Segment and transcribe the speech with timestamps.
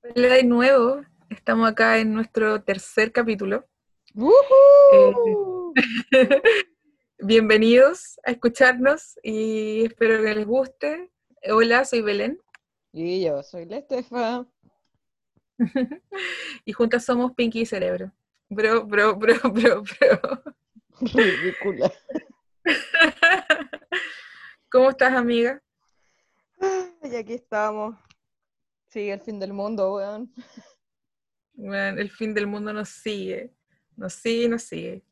[0.00, 3.66] Hola de nuevo, estamos acá en nuestro tercer capítulo.
[4.14, 5.74] ¡Woohoo!
[7.18, 11.10] Bienvenidos a escucharnos y espero que les guste.
[11.50, 12.40] Hola, soy Belén
[12.92, 14.46] Y yo soy la Estefa.
[16.64, 18.12] y juntas somos Pinky y Cerebro.
[18.48, 20.42] Bro, bro, bro, bro, bro.
[21.12, 21.92] Ridícula.
[24.70, 25.60] ¿Cómo estás, amiga?
[27.02, 27.96] Y aquí estamos.
[28.88, 30.32] Sigue el fin del mundo, weón.
[31.52, 33.52] Bueno, el fin del mundo nos sigue,
[33.96, 35.02] nos sigue, nos sigue.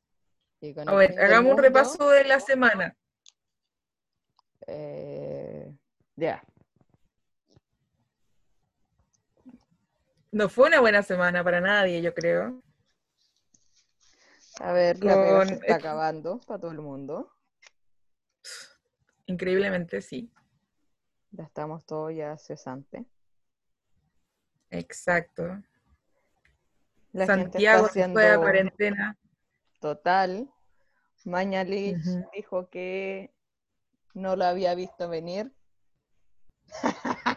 [0.87, 2.97] A ver, hagamos un mundo, repaso de la semana.
[4.67, 5.75] eh,
[6.17, 6.43] Ya.
[10.33, 12.63] No fue una buena semana para nadie, yo creo.
[14.61, 17.31] A ver, la pega se está acabando para todo el mundo.
[19.27, 20.31] Increíblemente, sí.
[21.31, 23.05] Ya estamos todos ya cesantes.
[24.71, 25.63] Exacto.
[27.13, 29.19] La gente Santiago está se fue a cuarentena.
[29.81, 30.51] total.
[31.25, 33.33] Mañalich dijo que
[34.15, 35.53] no lo había visto venir.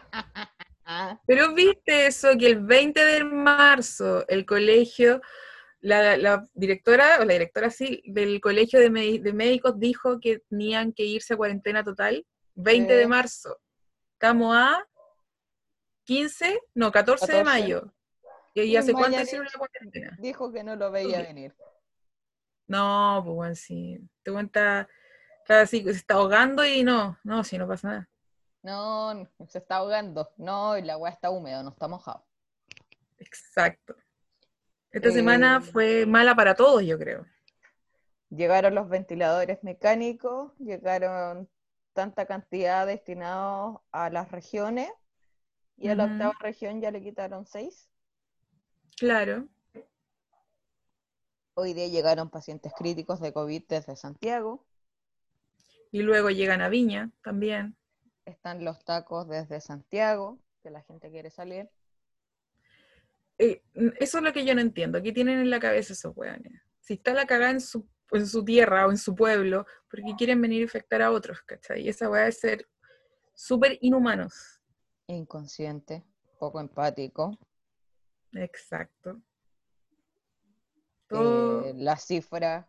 [1.26, 5.20] Pero viste eso, que el 20 de marzo el colegio,
[5.80, 11.04] la, la directora, o la directora sí, del colegio de, médicos dijo que tenían que
[11.04, 12.26] irse a cuarentena total.
[12.54, 13.58] 20 de marzo.
[14.14, 14.86] Estamos a
[16.04, 17.44] 15, no, 14, de 14.
[17.44, 17.92] mayo.
[18.54, 20.16] ¿Y, Y hace cuánto hicieron la cuarentena?
[20.18, 21.54] Dijo que no lo veía venir.
[22.66, 23.98] No, pues bueno, sí.
[24.22, 24.88] Te cuenta,
[25.40, 28.10] está así, se está ahogando y no, no, si no pasa nada.
[28.62, 30.32] No, no, se está ahogando.
[30.36, 32.24] No, y la agua está húmeda, no está mojado.
[33.18, 33.94] Exacto.
[34.90, 37.26] Esta Eh, semana fue mala para todos, yo creo.
[38.30, 41.48] Llegaron los ventiladores mecánicos, llegaron
[41.92, 44.90] tanta cantidad destinados a las regiones
[45.80, 47.88] y a la octava región ya le quitaron seis.
[48.98, 49.48] Claro.
[51.54, 54.66] Hoy día llegaron pacientes críticos de COVID desde Santiago.
[55.90, 57.76] Y luego llegan a Viña también.
[58.26, 61.70] Están los tacos desde Santiago, que la gente quiere salir.
[63.38, 63.62] Eh,
[63.98, 65.02] eso es lo que yo no entiendo.
[65.02, 66.60] ¿Qué tienen en la cabeza esos weones?
[66.80, 70.42] Si está la cagada en su, en su tierra o en su pueblo, porque quieren
[70.42, 71.80] venir a infectar a otros, ¿cachai?
[71.80, 72.68] Y esa weá es ser
[73.34, 74.59] súper inhumanos.
[75.14, 76.04] Inconsciente,
[76.38, 77.36] poco empático.
[78.32, 79.20] Exacto.
[81.08, 82.66] Todo Eh, las cifras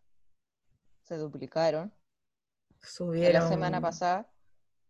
[1.03, 1.93] se duplicaron.
[2.79, 3.43] Que subieron.
[3.43, 4.27] la semana pasada,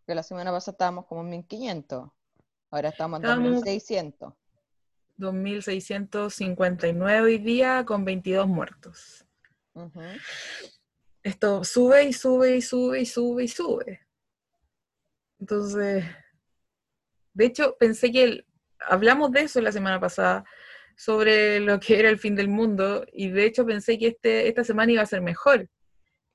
[0.08, 2.10] que la semana pasada estábamos como en 1500.
[2.70, 4.34] Ahora estamos en Estábamos- 2600.
[5.18, 9.26] 2.659 hoy día con 22 muertos.
[11.22, 14.00] Esto sube y sube y sube y sube y sube.
[15.40, 16.04] Entonces,
[17.34, 18.46] de hecho, pensé que el-
[18.88, 20.44] hablamos de eso la semana pasada,
[20.96, 24.64] sobre lo que era el fin del mundo, y de hecho pensé que este, esta
[24.64, 25.70] semana iba a ser mejor,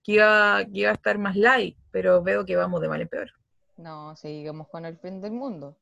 [0.03, 3.09] que iba, que iba a estar más light, pero veo que vamos de mal en
[3.09, 3.31] peor.
[3.77, 5.77] No, seguimos con el fin del mundo.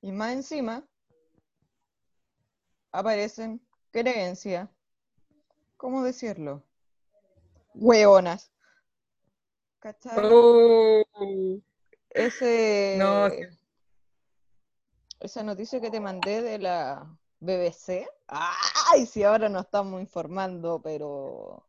[0.00, 0.84] Y más encima,
[2.92, 3.60] aparecen
[3.90, 4.68] creencias,
[5.76, 6.62] ¿cómo decirlo?
[7.74, 8.52] Hueonas.
[9.80, 10.16] ¿Cachai?
[10.16, 11.02] Oh.
[12.10, 13.57] Ese, No, sí.
[15.20, 17.06] Esa noticia que te mandé de la
[17.40, 18.06] BBC.
[18.28, 19.06] ¡Ay!
[19.06, 21.64] Si ahora nos estamos informando, pero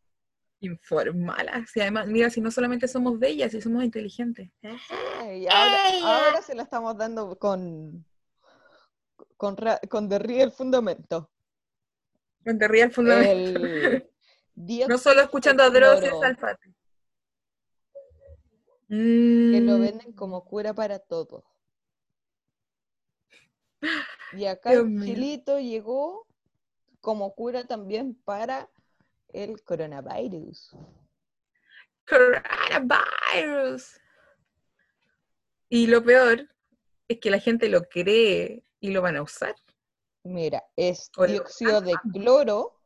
[0.61, 1.65] Informala.
[1.67, 4.49] Si además, mira, si no solamente somos bellas, si somos inteligentes.
[5.17, 8.05] Ay, ahora, ahora se la estamos dando con
[9.37, 9.55] con,
[9.89, 11.29] con Real Fundamento.
[12.43, 13.59] Te ríe el fundamento.
[13.59, 14.09] El
[14.87, 16.73] No solo escuchando a Dross cloro, Alfate.
[18.89, 21.43] que lo Mm, venden como cura para todo.
[24.33, 25.05] Y acá Dios el mío.
[25.05, 26.27] chilito llegó
[27.01, 28.69] como cura también para
[29.29, 30.75] el coronavirus.
[32.07, 33.99] Coronavirus.
[35.69, 36.47] Y lo peor
[37.07, 39.55] es que la gente lo cree y lo van a usar.
[40.23, 42.81] Mira, es dióxido de cloro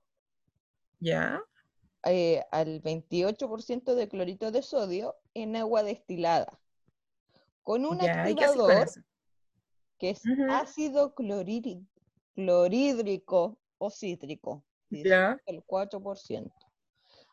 [1.00, 1.44] ¿Ya?
[2.06, 6.60] eh, al 28% de clorito de sodio en agua destilada.
[7.64, 8.30] Con un ¿Ya?
[8.30, 9.06] ¿Y qué haces con activador?
[10.04, 11.88] Que es ácido clorhídrico
[13.78, 15.40] o cítrico, ¿Ya?
[15.46, 16.54] el 4%.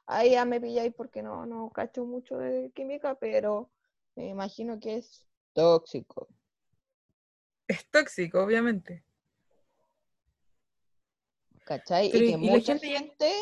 [0.06, 3.72] Ahí ya me pilláis porque no, no cacho mucho de química, pero
[4.14, 6.28] me imagino que es tóxico.
[7.66, 9.02] Es tóxico, obviamente.
[11.64, 12.08] ¿Cachai?
[12.12, 13.32] Pero, y ¿y- que y mucha gente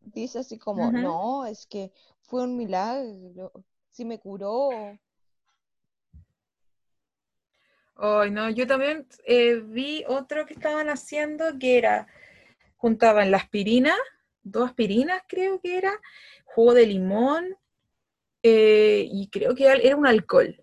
[0.00, 1.92] dice así como, no, es que
[2.22, 3.52] fue un milagro,
[3.92, 4.98] si me curó.
[7.96, 12.06] Ay, no, yo también eh, vi otro que estaban haciendo que era,
[12.76, 13.94] juntaban la aspirina,
[14.42, 15.92] dos aspirinas creo que era,
[16.44, 17.56] jugo de limón
[18.42, 20.62] eh, y creo que era un alcohol.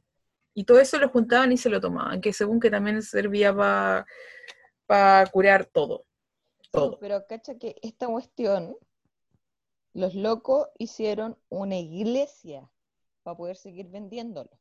[0.54, 3.52] Y todo eso lo juntaban y se lo tomaban, que según que también servía
[4.86, 6.06] para curar todo.
[6.70, 7.00] todo.
[7.00, 8.78] pero cacha que esta cuestión,
[9.94, 12.70] los locos hicieron una iglesia
[13.24, 14.52] para poder seguir vendiéndolo.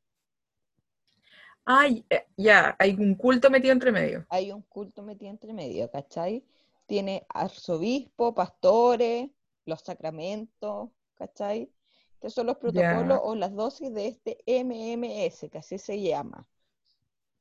[1.64, 4.26] Ay, eh, ya, hay un culto metido entre medio.
[4.29, 6.44] Hay un culto metido entre medio, ¿cachai?
[6.87, 9.31] Tiene arzobispo, pastores,
[9.64, 11.70] los sacramentos, ¿cachai?
[12.14, 16.47] Estos son los protocolos o las dosis de este MMS, que así se llama.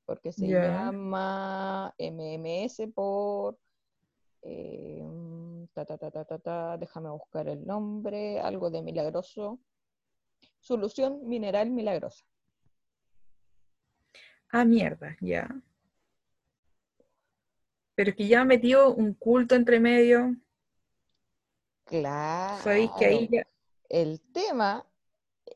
[0.06, 3.58] Porque se llama MMS por...
[4.44, 5.04] Eh,
[6.80, 9.60] déjame buscar el nombre, algo de milagroso.
[10.60, 12.26] Solución mineral milagrosa.
[14.52, 15.50] Ah, mierda, ya.
[17.96, 20.36] Pero que ya metió un culto entre medio.
[21.86, 22.62] Claro.
[22.64, 23.48] Sabéis que ahí ya.
[23.90, 24.86] El tema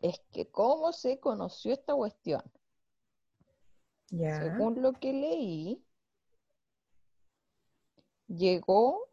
[0.02, 2.42] es que cómo se conoció esta cuestión.
[4.10, 4.42] Ya.
[4.42, 5.84] Según lo que leí,
[8.28, 9.10] llegó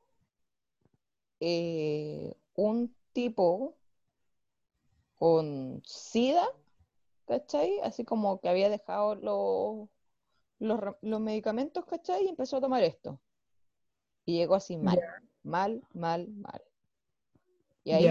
[1.41, 3.77] eh, un tipo
[5.17, 6.49] con SIDA
[7.33, 7.81] ¿cachai?
[7.83, 9.89] Así como que había dejado los,
[11.01, 12.27] los, medicamentos, ¿cachai?
[12.27, 13.19] Y empezó a tomar esto.
[14.27, 15.01] Y llegó así mal,
[15.43, 16.63] mal, mal, mal.
[17.85, 18.07] Y ahí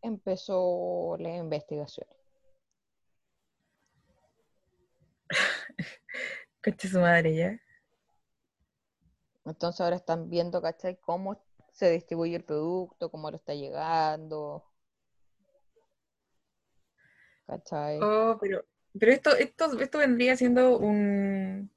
[0.00, 2.08] empezó la investigación.
[6.62, 7.60] Caché su madre ya.
[9.44, 10.98] Entonces ahora están viendo, ¿cachai?
[11.00, 11.38] Cómo
[11.70, 14.64] se distribuye el producto, cómo lo está llegando.
[17.46, 17.98] ¿Cachai?
[18.00, 18.64] Oh, pero,
[18.98, 21.70] pero esto, esto, esto vendría siendo un,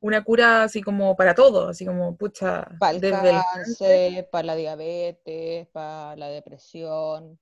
[0.00, 5.66] una cura así como para todo, así como, pucha, para el cáncer, para la diabetes,
[5.68, 7.38] para la depresión,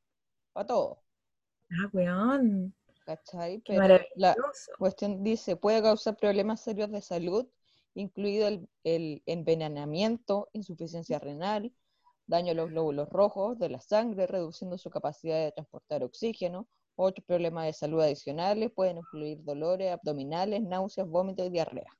[0.52, 0.98] para todo.
[1.70, 2.74] Ah, weón.
[3.04, 3.62] ¿Cachai?
[3.66, 4.36] Pero la
[4.78, 7.46] cuestión dice, puede causar problemas serios de salud,
[7.94, 11.72] incluido el, el envenenamiento, insuficiencia renal,
[12.26, 17.24] daño a los glóbulos rojos de la sangre, reduciendo su capacidad de transportar oxígeno, otros
[17.26, 21.90] problemas de salud adicionales pueden incluir dolores abdominales, náuseas, vómitos y diarrea.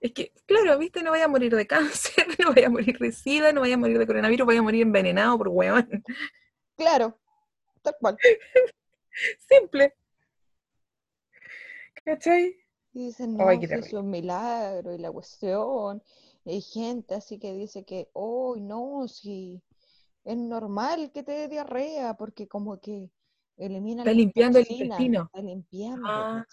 [0.00, 3.12] Es que, claro, viste, no vaya a morir de cáncer, no vaya a morir de
[3.12, 5.88] sida, no vaya a morir de coronavirus, vaya a morir envenenado por huevón.
[6.76, 7.20] Claro,
[7.82, 8.16] tal cual.
[9.48, 9.94] Simple.
[12.04, 12.56] ¿Cachai?
[12.92, 16.02] Dicen, no, es un milagro y la cuestión.
[16.46, 19.62] Hay gente así que dice que, oh, no, si
[20.24, 23.10] es normal que te dé diarrea porque como que
[23.56, 25.24] elimina está limpiando el intestino.
[25.24, 26.46] está limpiando ah,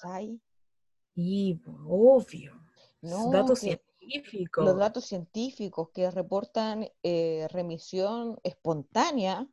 [1.15, 2.61] y obvio.
[3.01, 4.65] No, datos científicos.
[4.65, 9.47] los datos científicos que reportan eh, remisión espontánea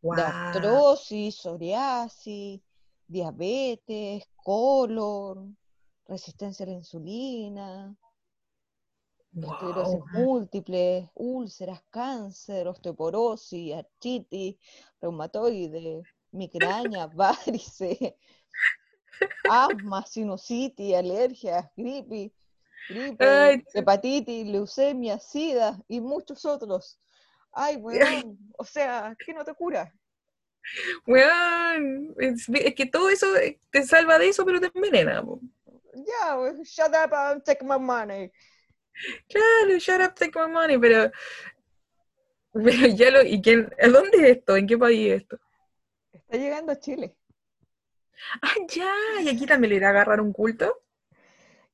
[0.00, 2.60] de artrosis psoriasis
[3.06, 5.56] diabetes colon
[6.06, 7.96] resistencia a la insulina
[9.46, 14.56] esclerosis múltiples, úlceras, cáncer, osteoporosis, artritis,
[15.00, 16.02] reumatoide,
[16.32, 18.14] migraña, varices,
[19.48, 22.32] asma, sinusitis, alergias, gripe,
[22.88, 26.98] gripe hepatitis, leucemia, sida y muchos otros.
[27.52, 29.92] Ay, weón, o sea, ¿qué no te cura?
[31.06, 32.46] Weón, es,
[32.76, 33.26] que todo eso
[33.70, 35.24] te salva de eso, pero te envenena.
[35.94, 38.30] Ya, shut up and take my money.
[39.28, 41.10] Claro, shut up, take my money, pero,
[42.52, 44.56] pero ya lo, ¿y quién, ¿a dónde es esto?
[44.56, 45.38] ¿En qué país es esto?
[46.12, 47.16] Está llegando a Chile.
[48.42, 50.82] Ah, ya, ¿y aquí también le irá a agarrar un culto?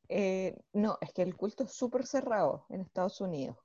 [0.08, 3.56] Eh, no, es que el culto es súper cerrado en Estados Unidos.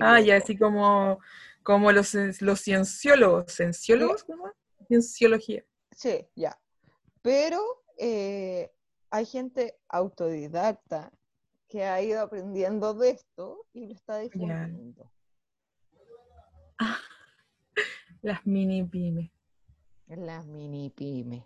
[0.00, 1.20] ah, ya, así como,
[1.62, 4.24] como los, los cienciólogos, ¿cienciólogos?
[4.24, 4.50] ¿Cómo?
[4.88, 5.64] Cienciología.
[5.96, 6.58] Sí, ya.
[7.22, 7.60] Pero
[7.96, 8.72] eh,
[9.10, 11.12] hay gente autodidacta
[11.68, 15.10] que ha ido aprendiendo de esto y lo está difundiendo.
[16.78, 16.98] Ah,
[18.22, 19.30] las mini pymes.
[20.06, 21.44] Las mini pymes.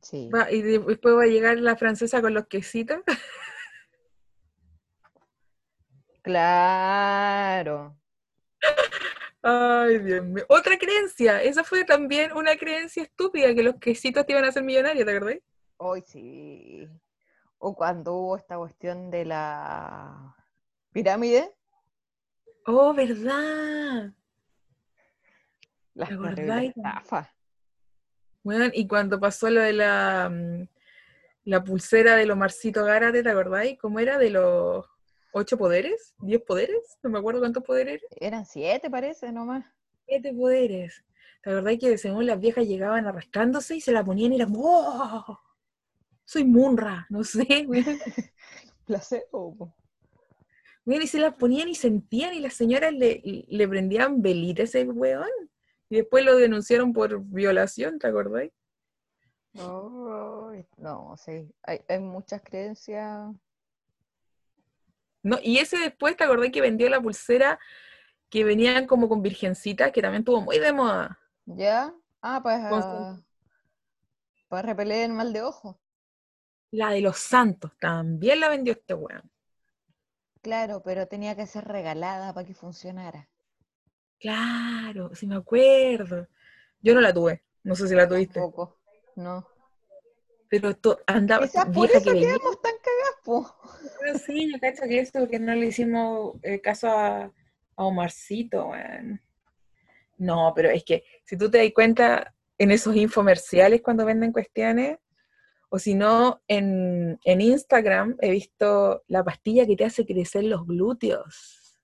[0.00, 0.30] Sí.
[0.50, 2.98] y después va a llegar la francesa con los quesitos.
[6.22, 7.96] Claro.
[9.42, 10.44] Ay, Dios mío.
[10.48, 11.42] Otra creencia.
[11.42, 15.16] Esa fue también una creencia estúpida, que los quesitos te iban a hacer millonarios, ¿te
[15.16, 15.38] acordás?
[15.78, 16.86] Hoy sí.
[17.60, 20.34] O cuando hubo esta cuestión de la
[20.92, 21.54] pirámide.
[22.66, 24.12] Oh, ¿verdad?
[25.94, 27.32] La estafa.
[28.42, 30.68] Bueno, y cuando pasó lo de la mm,
[31.44, 33.78] la pulsera de Omarcito Gárate, ¿te acordáis?
[33.78, 34.18] ¿Cómo era?
[34.18, 34.86] De los
[35.32, 38.34] ocho poderes, diez poderes, no me acuerdo cuántos poderes eran.
[38.34, 39.64] Eran siete, parece, nomás.
[40.06, 41.04] Siete poderes.
[41.42, 45.38] ¿Te acordáis que según las viejas llegaban arrastrándose y se la ponían y eran, ¡wow!
[46.30, 47.66] Soy Munra, no sé,
[48.86, 49.74] Placebo.
[50.86, 54.84] y se las ponían y sentían y las señoras le, le prendían velita a ese
[54.84, 55.26] weón.
[55.88, 58.52] Y después lo denunciaron por violación, ¿te acordáis?
[59.54, 61.52] No, no, sí.
[61.64, 63.34] Hay, hay muchas creencias.
[65.24, 67.58] No, y ese después, ¿te acordás que vendió la pulsera
[68.28, 71.18] que venían como con virgencitas, que también tuvo muy de moda?
[71.44, 71.92] ¿Ya?
[72.22, 73.20] Ah, pues Con- ah,
[74.48, 75.80] para repeler el mal de ojo.
[76.72, 79.30] La de los santos, también la vendió este weón.
[80.42, 83.28] Claro, pero tenía que ser regalada para que funcionara.
[84.18, 86.28] Claro, sí me acuerdo.
[86.80, 88.78] Yo no la tuve, no sé si la tuviste, Tampoco.
[89.16, 89.46] No.
[90.48, 93.56] pero to- andaba Quizás por eso que quedamos tan cagadas, po.
[94.00, 98.68] Pero sí, yo cacho que eso, que no le hicimos eh, caso a, a Omarcito,
[98.68, 99.20] weón.
[100.18, 104.98] No, pero es que si tú te das cuenta en esos infomerciales cuando venden cuestiones,
[105.70, 110.66] o si no, en, en Instagram he visto la pastilla que te hace crecer los
[110.66, 111.80] glúteos.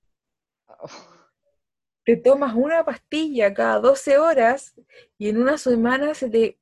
[2.04, 4.74] Te tomas una pastilla cada 12 horas
[5.18, 6.58] y en una semana se te,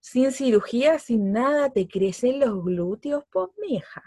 [0.00, 4.02] sin cirugía, sin nada, te crecen los glúteos, pues mija.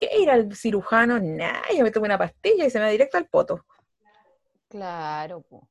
[0.00, 1.20] ¿Qué ir al cirujano?
[1.20, 3.64] Nah, yo me tomo una pastilla y se me va directo al poto.
[4.68, 5.68] Claro, po.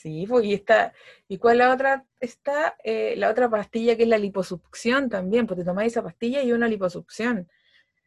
[0.00, 0.92] Sí, pues, y está,
[1.26, 2.76] ¿y cuál la otra está?
[2.84, 6.52] Eh, la otra pastilla que es la liposucción también, pues te tomáis esa pastilla y
[6.52, 7.48] una liposucción.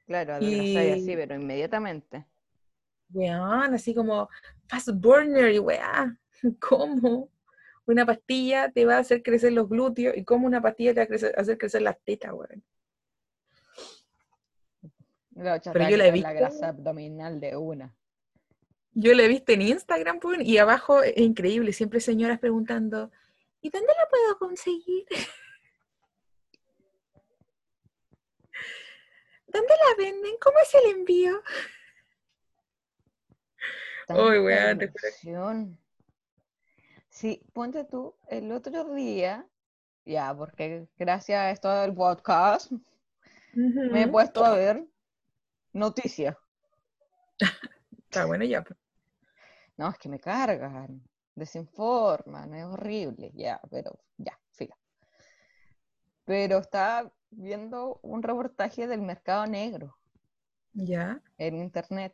[0.05, 2.25] Claro, adelgazáis así, Y- pero inmediatamente.
[3.13, 4.29] Weón, así como
[4.69, 6.17] fast burner y weá.
[6.61, 7.29] ¿Cómo?
[7.85, 11.03] Una pastilla te va a hacer crecer los glúteos y cómo una pastilla te va
[11.03, 12.63] a crecer- hacer crecer las tetas, weón.
[15.33, 16.33] Pero yo la he quitar la visto.
[16.35, 17.93] grasa abdominal de una.
[18.93, 23.09] Yo la he visto en Instagram, y abajo es increíble, siempre señoras preguntando,
[23.61, 25.05] ¿y dónde la puedo conseguir?
[29.47, 30.35] ¿Dónde la venden?
[30.41, 31.41] ¿Cómo es el envío?
[34.07, 34.91] Tanta weón, te.
[37.09, 39.45] Sí, ponte tú, el otro día,
[40.05, 42.71] ya, porque gracias a esto del podcast,
[43.53, 44.85] me he puesto a ver
[45.73, 46.35] noticias.
[48.09, 48.80] Está bueno ya, pues.
[49.81, 51.01] No, es que me cargan,
[51.33, 54.77] desinforman, es horrible, ya, pero ya, fila.
[56.23, 59.97] Pero estaba viendo un reportaje del mercado negro
[60.73, 61.19] Ya.
[61.39, 62.13] en internet.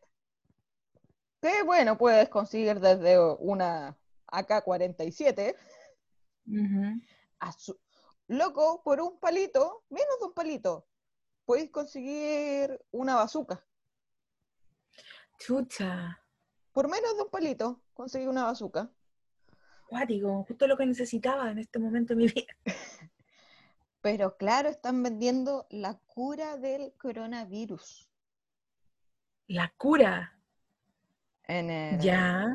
[1.42, 3.98] Que bueno, puedes conseguir desde una
[4.28, 5.54] AK-47
[6.48, 7.02] Ujú.
[7.40, 7.78] a su-
[8.28, 10.88] Loco, por un palito, menos de un palito,
[11.44, 13.62] podéis conseguir una bazooka.
[15.38, 16.24] Chucha.
[16.78, 18.92] Por menos de un palito, conseguí una bazooka.
[19.90, 22.54] Cuático, justo lo que necesitaba en este momento de mi vida.
[24.02, 28.08] Pero claro, están vendiendo la cura del coronavirus
[29.48, 30.40] La cura.
[31.46, 32.46] en el, Ya.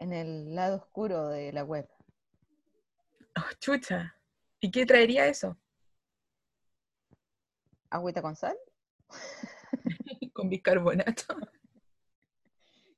[0.00, 1.88] en el lado oscuro de la web.
[3.36, 4.16] Oh, chucha.
[4.58, 5.56] ¿Y qué traería eso?
[7.88, 8.58] Agüita con sal
[10.32, 11.36] Con bicarbonato.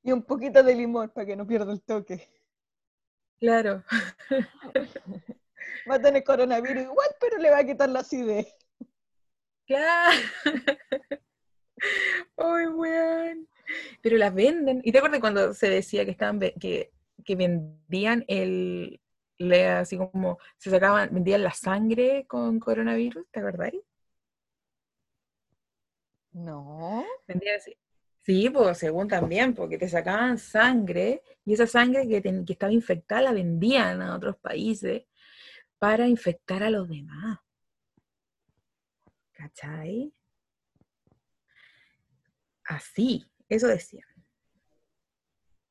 [0.03, 2.29] y un poquito de limón para que no pierda el toque.
[3.39, 3.83] Claro.
[5.89, 8.55] Va a tener coronavirus igual, pero le va a quitar la acidez.
[9.67, 10.19] Claro.
[12.37, 13.47] Ay, weón.
[14.01, 14.81] Pero las venden.
[14.83, 16.91] ¿Y te acuerdas cuando se decía que estaban que,
[17.23, 19.01] que vendían el
[19.37, 23.81] le así como se sacaban, vendían la sangre con coronavirus, ¿te acordáis?
[26.35, 27.05] No.
[28.23, 33.31] Sí, pues según también, porque te sacaban sangre y esa sangre que, estaba infectada la
[33.31, 35.03] vendían a otros países
[35.79, 37.39] para infectar a los demás.
[39.31, 40.13] ¿Cachai?
[42.65, 44.07] Así, eso decían.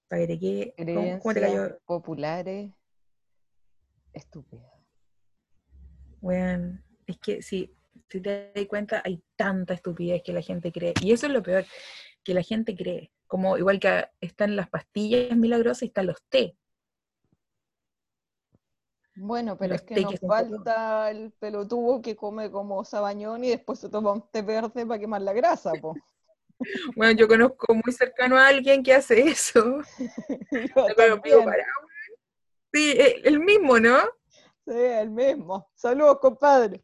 [0.08, 1.78] Para que te quede- ¿cómo- cómo te cayó?
[1.84, 2.72] populares
[4.12, 4.72] estúpidas.
[6.22, 7.74] Weón, es que si,
[8.14, 10.94] si te das cuenta, hay tanta estupidez que la gente cree.
[11.02, 11.64] Y eso es lo peor,
[12.22, 13.10] que la gente cree.
[13.26, 16.56] Como igual que están las pastillas milagrosas y están los té.
[19.16, 23.50] Bueno, pero Los es que nos que falta el pelotudo que come como sabañón y
[23.50, 25.94] después se toma un té verde para quemar la grasa, po.
[26.96, 29.80] Bueno, yo conozco muy cercano a alguien que hace eso.
[31.24, 31.44] Yo.
[32.72, 32.94] Sí,
[33.24, 33.98] el mismo, ¿no?
[34.64, 35.68] Sí, el mismo.
[35.74, 36.80] Saludos, compadre.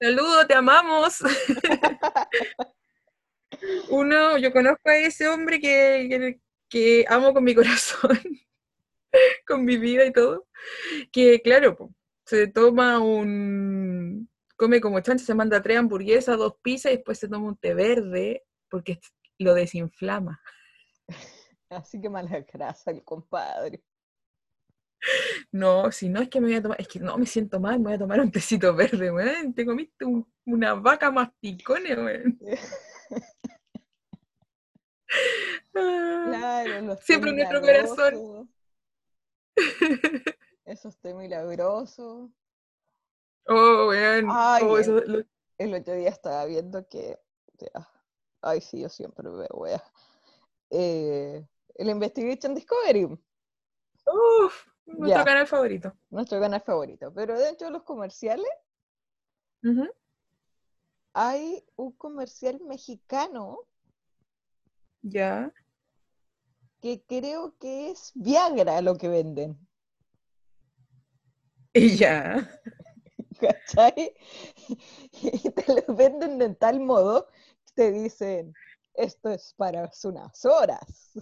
[0.00, 1.18] Saludos, te amamos.
[3.90, 8.16] Uno, yo conozco a ese hombre que, que, amo con mi corazón,
[9.46, 10.46] con mi vida y todo,
[11.10, 11.92] que claro,
[12.24, 17.28] se toma un, come como chancho, se manda tres hamburguesas, dos pizzas y después se
[17.28, 19.00] toma un té verde porque
[19.38, 20.40] lo desinflama.
[21.70, 23.82] Así que mala grasa el compadre.
[25.52, 27.78] No, si no es que me voy a tomar, es que no me siento mal,
[27.78, 29.54] me voy a tomar un tecito verde, weón.
[29.54, 30.04] Te comiste
[30.44, 32.38] una vaca masticone, weón.
[35.72, 38.50] Claro, Siempre nuestro corazón.
[40.64, 42.30] Eso está milagroso.
[43.46, 44.28] Oh, weón.
[44.28, 44.78] Oh,
[45.58, 47.18] el, otro día estaba viendo que.
[48.42, 49.80] ay, sí, yo siempre veo, weón.
[50.70, 53.04] Eh, el Investigation Discovery.
[53.04, 54.66] Uf,
[54.96, 55.92] nuestro canal favorito.
[56.10, 57.12] Nuestro canal favorito.
[57.14, 58.46] Pero dentro de los comerciales
[61.12, 63.60] hay un comercial mexicano.
[65.02, 65.52] Ya.
[66.80, 69.58] Que creo que es Viagra lo que venden.
[71.72, 72.48] Y ya.
[73.40, 74.14] ¿Cachai?
[75.22, 77.28] Y te lo venden de tal modo
[77.66, 78.52] que te dicen,
[78.94, 81.12] esto es para unas horas.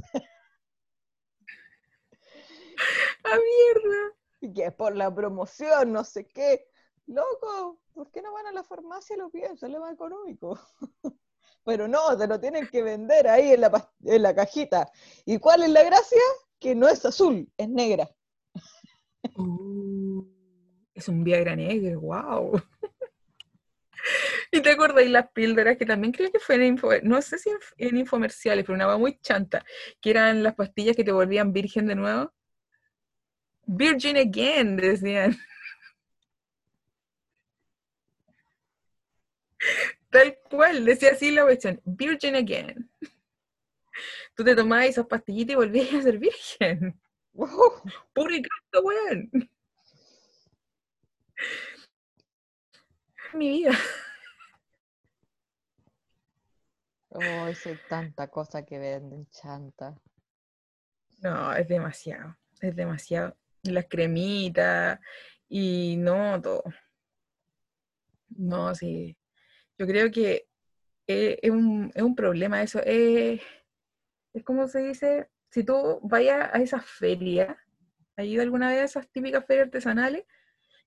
[3.27, 4.15] ¡A mierda!
[4.41, 6.69] Y que es por la promoción, no sé qué.
[7.07, 9.57] Loco, ¿por qué no van a la farmacia y lo piden?
[9.57, 10.59] Sale más económico.
[11.65, 14.91] Pero no, te lo tienen que vender ahí en la, en la cajita.
[15.25, 16.21] ¿Y cuál es la gracia?
[16.59, 18.09] Que no es azul, es negra.
[19.37, 20.25] Uh,
[20.95, 22.63] es un Viagra negro, wow.
[24.53, 27.97] ¿Y te acordáis las píldoras que también creo que fue en no sé si en,
[27.97, 29.65] infomerciales, pero una muy chanta,
[30.01, 32.33] que eran las pastillas que te volvían virgen de nuevo?
[33.67, 35.37] Virgin again, decían.
[40.11, 42.91] Tal cual, decía así la cuestión, Virgin again.
[44.35, 47.01] Tú te tomabas esas pastillitas y volvías a ser virgen.
[47.33, 47.83] Wow.
[48.15, 48.43] Puro y
[48.83, 49.31] weón.
[53.35, 53.73] Mi vida.
[57.11, 57.55] Oh, hay
[57.89, 59.99] tanta cosa que venden, chanta.
[61.23, 63.37] No, es demasiado, es demasiado
[63.75, 65.01] las cremitas
[65.49, 66.65] y no todo.
[68.29, 69.17] No, sí.
[69.79, 70.49] Yo creo que
[71.07, 72.81] es, un, es un, problema eso.
[72.85, 73.41] Es,
[74.33, 77.57] es como se dice, si tú vayas a esas ferias,
[78.17, 80.25] ¿has ido alguna vez a esas típicas ferias artesanales?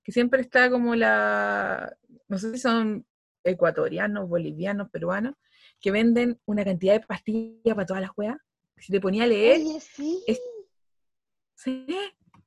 [0.04, 1.96] Que siempre está como la,
[2.28, 3.06] no sé si son
[3.44, 5.36] ecuatorianos, bolivianos, peruanos,
[5.80, 8.38] que venden una cantidad de pastillas para todas las weas.
[8.78, 10.24] Si te ponía a leer, sí.
[11.56, 11.86] sí,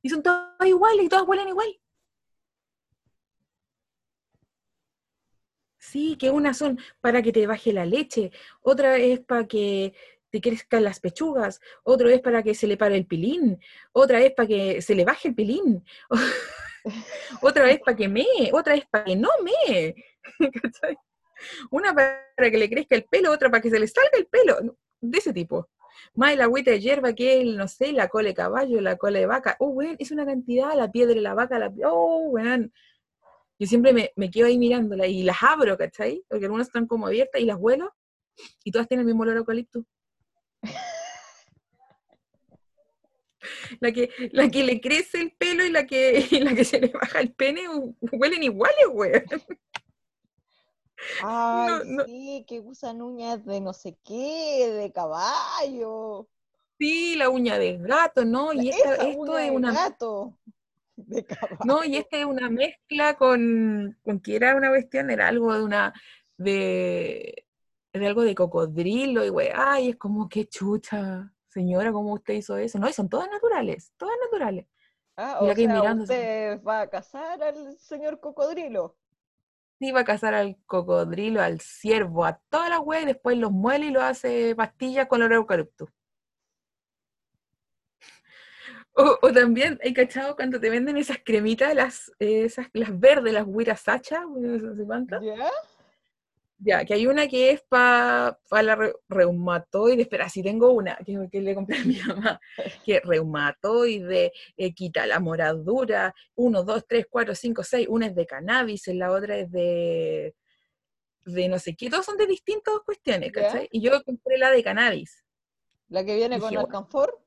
[0.03, 1.69] y son todas iguales y todas huelen igual.
[5.79, 8.31] Sí, que unas son para que te baje la leche,
[8.62, 9.95] otra es para que
[10.31, 13.61] te crezcan las pechugas, otro es para que se le pare el pilín,
[13.93, 15.85] otra es para que se le baje el pilín,
[17.43, 19.95] otra es para que me, otra es para que no me.
[21.71, 24.77] Una para que le crezca el pelo, otra para que se le salga el pelo,
[25.01, 25.69] de ese tipo
[26.14, 29.18] más el agüita de hierba que el, no sé, la cola de caballo, la cola
[29.18, 29.57] de vaca.
[29.59, 31.72] Oh, weón, es una cantidad, la piedra de la vaca, la...
[31.87, 32.72] Oh, weón.
[33.59, 36.24] Yo siempre me, quedo ahí mirándola y las abro, ¿cachai?
[36.28, 37.94] Porque algunas están como abiertas y las huelo
[38.64, 39.85] y todas tienen el mismo olor eucalipto.
[43.81, 46.81] La que, la que le crece el pelo y la que, y la que se
[46.81, 47.62] le baja el pene
[48.12, 49.24] huelen iguales, weón.
[51.23, 51.71] Ay,
[52.07, 56.29] sí, que usan uñas de no sé qué, de caballo.
[56.79, 58.53] Sí, la uña de gato, ¿no?
[58.53, 59.73] Y esto es una.
[59.73, 60.38] Gato.
[60.97, 61.59] De caballo.
[61.65, 65.62] No, y esta es una mezcla con, con que era una cuestión, era algo de
[65.62, 65.93] una.
[66.37, 67.47] de.
[67.93, 72.57] de algo de cocodrilo, y güey, ay, es como que chucha, señora, ¿cómo usted hizo
[72.57, 72.79] eso?
[72.79, 74.67] No, y son todas naturales, todas naturales.
[75.15, 78.97] Ah, o sea, usted va a casar al señor cocodrilo
[79.88, 83.87] iba a cazar al cocodrilo, al ciervo, a toda la wea y después los muele
[83.87, 85.88] y lo hace pastillas con el eucalipto.
[88.95, 93.81] O, también, ¿hay cachado cuando te venden esas cremitas, las, esas, las verdes, las huiras
[93.81, 94.23] sacha?
[96.64, 101.55] Ya, que hay una que es para la reumatoide, espera, si tengo una, que, le
[101.57, 102.40] compré a mi mamá,
[102.87, 108.27] que reumatoide, eh, quita la moradura, uno, dos, tres, cuatro, cinco, seis, una es de
[108.27, 110.37] cannabis, la otra es de,
[111.25, 113.68] de no sé qué, todos son de distintas cuestiones, ¿cachai?
[113.72, 115.25] Y yo compré la de cannabis.
[115.88, 117.20] ¿La que viene con alcanfor?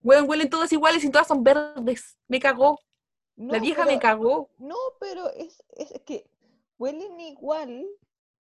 [0.00, 2.80] Bueno, huelen todas iguales y todas son verdes, me cagó.
[3.36, 4.50] la vieja me cagó.
[4.58, 6.24] No, pero es, es que
[6.80, 7.86] huelen igual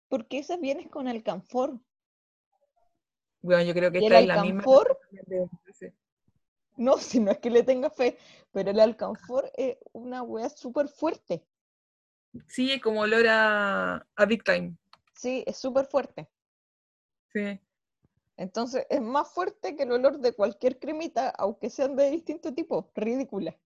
[0.08, 1.80] porque esas vienes con alcanfor.
[3.40, 4.64] Bueno, yo creo que esta es la misma.
[6.76, 8.18] No, si no es que le tenga fe,
[8.52, 11.44] pero el alcanfor es una wea súper fuerte.
[12.46, 14.76] Sí, es como olor a, a Big Time.
[15.14, 16.28] Sí, es súper fuerte.
[17.32, 17.58] Sí.
[18.36, 22.92] Entonces es más fuerte que el olor de cualquier cremita, aunque sean de distinto tipo.
[22.94, 23.58] Ridícula.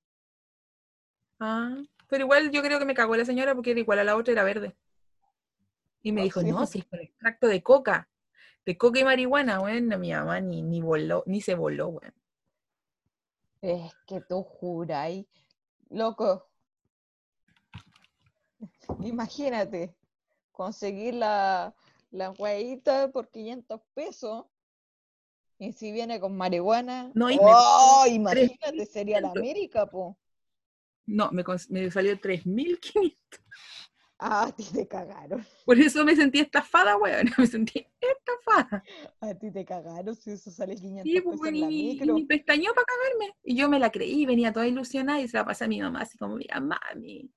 [1.40, 4.16] Ah, pero igual yo creo que me cagó la señora porque era igual a la
[4.16, 4.76] otra era verde.
[6.02, 8.06] Y me dijo, no, si es por extracto de coca,
[8.66, 12.14] de coca y marihuana, bueno, mi mamá ni, ni voló, ni se voló, weón.
[13.62, 15.24] Es que tú juráis,
[15.88, 16.50] loco.
[19.00, 19.96] Imagínate,
[20.50, 21.74] conseguir la,
[22.10, 24.44] la hueita por 500 pesos
[25.58, 28.04] y si viene con marihuana, no, ¡oh!
[28.06, 30.18] imagínate, sería la América, po.
[31.12, 33.18] No, me, me salió 3.500.
[34.18, 35.44] Ah, a ti te cagaron.
[35.66, 37.26] Por eso me sentí estafada, weón.
[37.38, 38.82] Me sentí estafada.
[39.20, 42.16] A ti te cagaron si eso sale 500 sí, pues, pesos en la micro.
[42.18, 43.36] Y pestañó para cagarme.
[43.42, 46.00] Y yo me la creí, venía toda ilusionada y se la pasé a mi mamá
[46.02, 47.30] así como, mira, mami.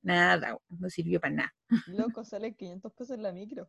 [0.00, 1.54] Nada, no sirvió para nada.
[1.88, 3.68] Loco, sale 500 pesos en la micro.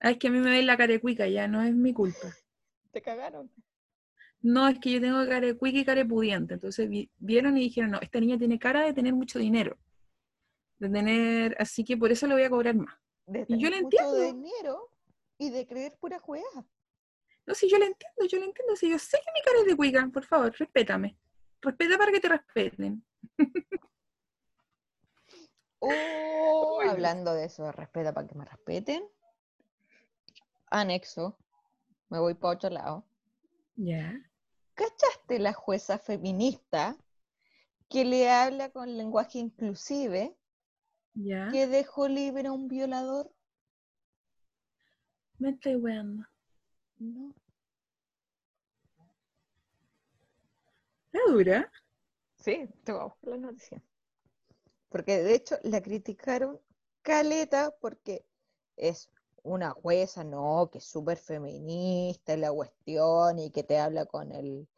[0.00, 2.28] Ah, es que a mí me ven la carecuica, ya no es mi culpa.
[2.90, 3.50] ¿Te cagaron?
[4.42, 6.54] No, es que yo tengo carecuica y carepudiente.
[6.54, 9.78] Entonces vieron y dijeron, no, esta niña tiene cara de tener mucho dinero
[10.82, 12.94] de tener, así que por eso le voy a cobrar más.
[13.26, 14.14] De y yo le entiendo.
[14.14, 14.90] de dinero
[15.38, 16.66] y de creer pura juega.
[17.46, 18.76] No, si yo le entiendo, yo le entiendo.
[18.76, 21.16] Si yo sé que mi cara es de cuica, por favor, respétame.
[21.60, 23.04] Respeta para que te respeten.
[25.84, 29.02] Oh, hablando de eso, respeta para que me respeten.
[30.70, 31.36] Anexo.
[32.08, 33.04] Me voy para otro lado.
[33.74, 34.14] Ya.
[34.82, 36.96] ¿Cachaste la jueza feminista
[37.88, 40.36] que le habla con lenguaje inclusive
[41.14, 43.30] que dejó libre a un violador.
[45.38, 46.26] Me estoy weando.
[46.98, 47.34] No.
[51.12, 51.72] ¿La dura?
[52.36, 53.82] Sí, te voy a buscar la noticia.
[54.88, 56.60] Porque de hecho la criticaron
[57.02, 58.24] caleta porque
[58.76, 59.10] es
[59.42, 64.68] una jueza, no, que es súper feminista la cuestión y que te habla con el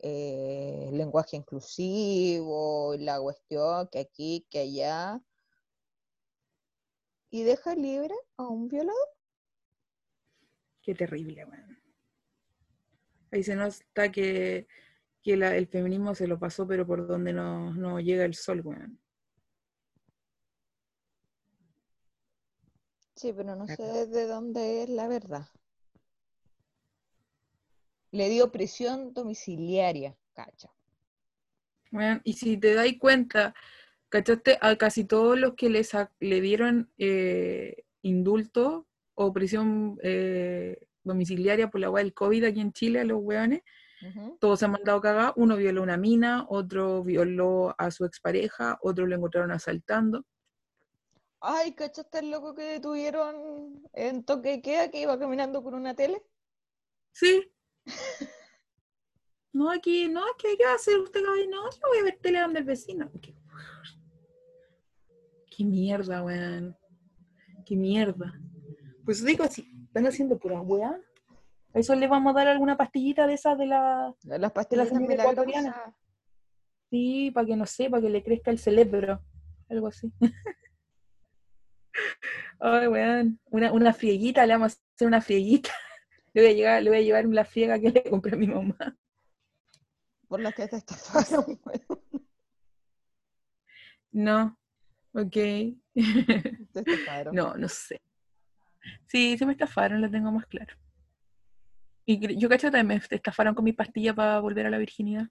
[0.00, 5.20] eh, lenguaje inclusivo, la cuestión que aquí, que allá
[7.30, 9.08] y deja libre a un violador.
[10.82, 11.78] Qué terrible, weón.
[13.30, 14.66] Ahí se nota que,
[15.22, 19.00] que el feminismo se lo pasó, pero por donde no, llega el sol, weón.
[23.16, 25.48] Sí, pero no sé de dónde es la verdad.
[28.12, 30.72] Le dio prisión domiciliaria, cacha.
[31.90, 33.54] Bueno, y si te dais cuenta,
[34.08, 34.58] ¿Cachaste?
[34.60, 41.80] A casi todos los que les le dieron eh, indulto o prisión eh, domiciliaria por
[41.80, 43.62] la agua del COVID aquí en Chile a los weones,
[44.38, 45.32] todos se han mandado cagar.
[45.36, 50.24] Uno violó una mina, otro violó a su expareja, otro lo encontraron asaltando.
[51.40, 56.22] Ay, ¿cachaste el loco que detuvieron en toque queda que iba caminando con una tele?
[57.12, 57.52] Sí.
[59.52, 61.20] no, aquí, no, es que ¿qué va a hacer usted?
[61.22, 63.10] No, yo voy a ver tele donde el vecino.
[65.56, 66.76] Qué mierda, weón.
[67.64, 68.32] Qué mierda.
[69.04, 71.00] Pues digo, si están haciendo pura weá,
[71.72, 74.14] a eso le vamos a dar alguna pastillita de esas de la.
[74.22, 75.94] De las pastillas de ecuatoriana.
[76.90, 79.20] Sí, para que no sé, para que le crezca el cerebro.
[79.68, 80.12] Algo así.
[82.60, 83.40] Ay, weón.
[83.46, 85.70] Una, una frieguita, le vamos a hacer una frieguita.
[86.34, 88.46] Le voy a, llegar, le voy a llevar la friega que le compré a mi
[88.46, 88.76] mamá.
[90.28, 92.26] Por las que te estafaron, weón.
[94.12, 94.58] No,
[95.16, 95.36] Ok.
[97.32, 98.02] no, no sé.
[99.06, 100.76] Sí, se me estafaron, lo tengo más claro.
[102.04, 105.28] Y yo cacho también me estafaron con mi pastilla para volver a la virginidad.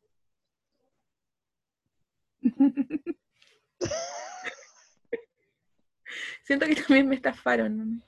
[6.45, 8.03] Siento que también me estafaron.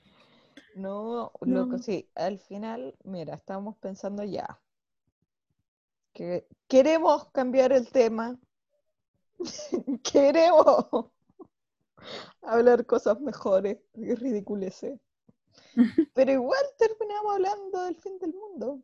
[0.74, 2.08] No, loco, sí.
[2.14, 4.60] Al final, mira, estamos pensando ya.
[6.12, 8.38] Que queremos cambiar el tema.
[10.04, 10.86] queremos
[12.42, 14.98] hablar cosas mejores y ridiculeces.
[16.14, 18.82] Pero igual terminamos hablando del fin del mundo.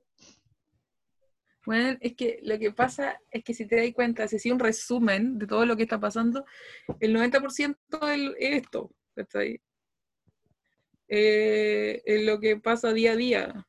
[1.65, 5.39] Bueno, es que lo que pasa es que si te das cuenta, si un resumen
[5.39, 6.45] de todo lo que está pasando,
[7.01, 7.77] el 90%
[8.37, 9.61] es esto, ¿está ahí?
[11.09, 13.67] Eh, es lo que pasa día a día.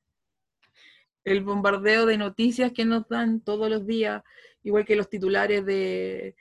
[1.23, 4.23] El bombardeo de noticias que nos dan todos los días,
[4.63, 6.35] igual que los titulares de,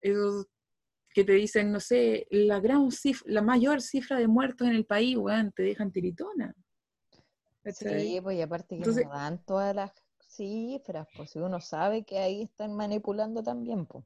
[0.00, 0.46] esos
[1.14, 4.86] que te dicen, no sé, la gran cifra, la mayor cifra de muertos en el
[4.86, 6.54] país, weón, te dejan tiritona.
[7.66, 9.92] Sí, pues y aparte que no dan todas las
[10.26, 14.04] cifras, pues si uno sabe que ahí están manipulando también, pues.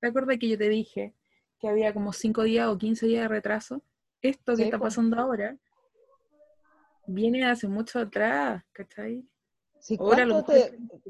[0.00, 1.14] ¿Te acuerdas que yo te dije
[1.58, 3.82] que había como 5 días o 15 días de retraso?
[4.22, 4.94] Esto que está pues.
[4.94, 5.56] pasando ahora
[7.06, 9.24] viene hace mucho atrás, ¿cachai?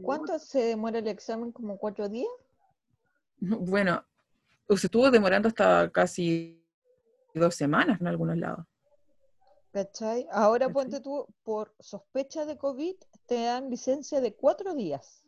[0.02, 1.50] ¿cuánto, se demora el examen?
[1.50, 2.30] ¿Como cuatro días?
[3.38, 4.04] Bueno,
[4.68, 6.62] se estuvo demorando hasta casi
[7.34, 8.66] dos semanas en algunos lados.
[9.72, 10.26] ¿Cachai?
[10.30, 15.24] Ahora ponte tú, por sospecha de COVID, te dan licencia de cuatro días.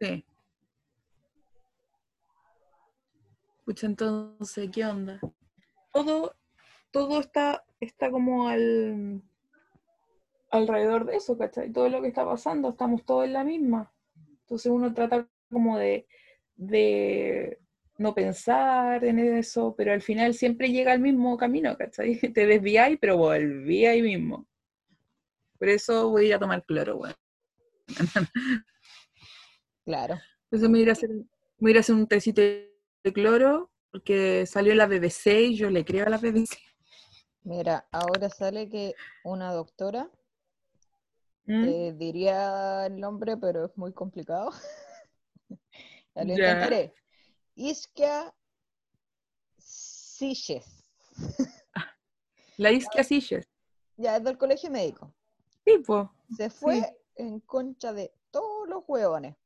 [0.00, 0.24] Sí.
[3.62, 5.20] Escucha, entonces, ¿qué onda?
[5.92, 6.34] Todo,
[6.90, 9.22] todo está, está como al,
[10.50, 11.70] alrededor de eso, ¿cachai?
[11.70, 13.92] Todo lo que está pasando, estamos todos en la misma.
[14.40, 16.08] Entonces uno trata como de,
[16.56, 17.60] de
[17.98, 22.18] no pensar en eso, pero al final siempre llega al mismo camino, ¿cachai?
[22.34, 24.44] Te desvías, pero volví ahí mismo.
[25.56, 27.14] Por eso voy a ir a tomar cloro, bueno.
[29.84, 30.16] Claro.
[30.44, 31.10] Entonces me voy a ir a hacer,
[31.58, 32.71] voy a ir a hacer un tecito de
[33.10, 36.58] cloro, porque salió la BBC y yo le creo a la BBC.
[37.42, 40.08] Mira, ahora sale que una doctora
[41.46, 41.64] ¿Mm?
[41.64, 44.50] Eh, diría el nombre, pero es muy complicado.
[46.14, 46.94] ya lo intentaré.
[47.54, 48.32] Isquia
[49.58, 50.64] Silles.
[52.56, 53.48] La Isquia Silles.
[53.96, 55.12] Ya, es del colegio médico.
[55.64, 56.12] Tipo.
[56.36, 59.36] Se fue en concha de todos los hueones.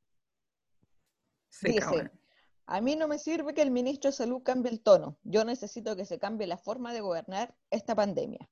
[1.61, 2.11] Dice,
[2.67, 5.17] a mí no me sirve que el ministro de Salud cambie el tono.
[5.23, 8.49] Yo necesito que se cambie la forma de gobernar esta pandemia.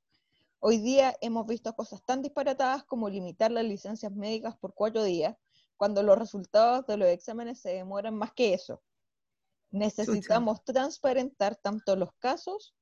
[0.59, 5.35] Hoy día hemos visto cosas tan disparatadas como limitar las licencias médicas por cuatro días,
[5.75, 8.81] cuando los resultados de los exámenes se demoran más que eso.
[9.71, 12.73] Necesitamos transparentar tanto los casos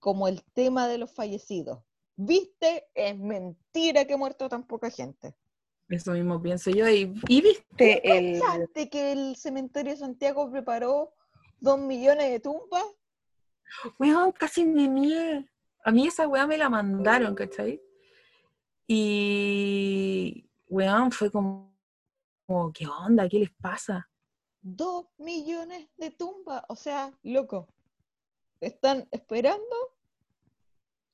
[0.00, 1.82] como el tema de los fallecidos.
[2.16, 2.90] ¿Viste?
[2.94, 5.34] Es mentira que ha muerto tan poca gente.
[5.88, 6.88] Eso mismo pienso yo.
[6.88, 8.40] ¿Y, viste el...
[8.40, 11.12] ¿Pensaste que el cementerio de Santiago preparó
[11.60, 12.84] dos millones de tumbas?
[13.98, 15.50] Weón, casi ni miel.
[15.84, 17.82] A mí esa weá me la mandaron, ¿cachai?
[18.86, 21.74] Y, weón, fue como,
[22.72, 23.28] ¿qué onda?
[23.28, 24.08] ¿Qué les pasa?
[24.62, 27.68] Dos millones de tumbas, o sea, loco.
[28.60, 29.76] Están esperando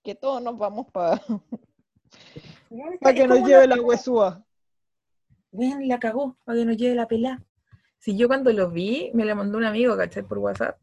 [0.02, 1.20] que todos nos vamos para
[3.00, 4.44] para que nos lleve la huesúa.
[5.52, 7.42] Weón, la cagó, para que nos lleve la pelá.
[7.98, 10.22] Si yo cuando lo vi, me la mandó un amigo, ¿cachai?
[10.22, 10.78] Por WhatsApp.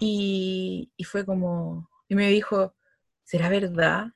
[0.00, 2.74] Y, y fue como, y me dijo,
[3.24, 4.06] ¿será verdad?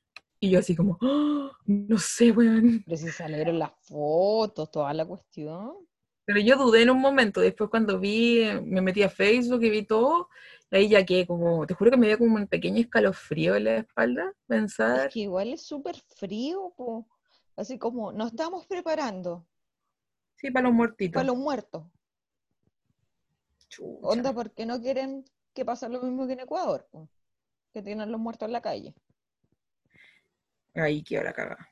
[0.41, 1.51] Y yo así como, ¡Oh!
[1.67, 2.83] no sé, weón.
[2.85, 5.75] Pero si salieron las fotos, toda la cuestión.
[6.27, 9.83] Pero yo dudé en un momento, después cuando vi, me metí a Facebook y vi
[9.85, 10.29] todo,
[10.71, 13.65] y ahí ya que como, te juro que me dio como un pequeño escalofrío en
[13.65, 15.09] la espalda, pensar.
[15.09, 17.07] Es que igual es súper frío, po.
[17.57, 19.47] así como, nos estamos preparando.
[20.45, 21.15] Sí, para los muertitos.
[21.15, 21.85] Para los muertos.
[24.03, 27.09] Onda, porque no quieren que pase lo mismo que en Ecuador, po?
[27.73, 28.95] que tienen los muertos en la calle.
[30.75, 31.67] Ahí quedó la cagada.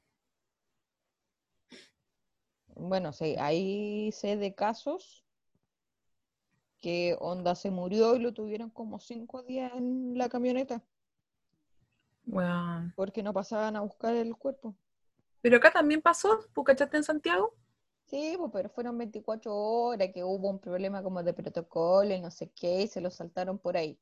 [2.69, 5.23] Bueno, sí, ahí sé de casos
[6.81, 10.83] que Onda se murió y lo tuvieron como cinco días en la camioneta.
[12.25, 12.91] Bueno.
[12.97, 14.75] Porque no pasaban a buscar el cuerpo.
[15.43, 17.55] Pero acá también pasó, ¿cachaste en Santiago?
[18.13, 22.31] Sí, pues, pero fueron 24 horas que hubo un problema como de protocolo y no
[22.31, 23.99] sé qué, y se lo saltaron por ahí.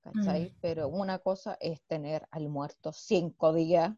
[0.00, 0.46] ¿Cachai?
[0.46, 0.56] Mm.
[0.62, 3.92] Pero una cosa es tener al muerto cinco días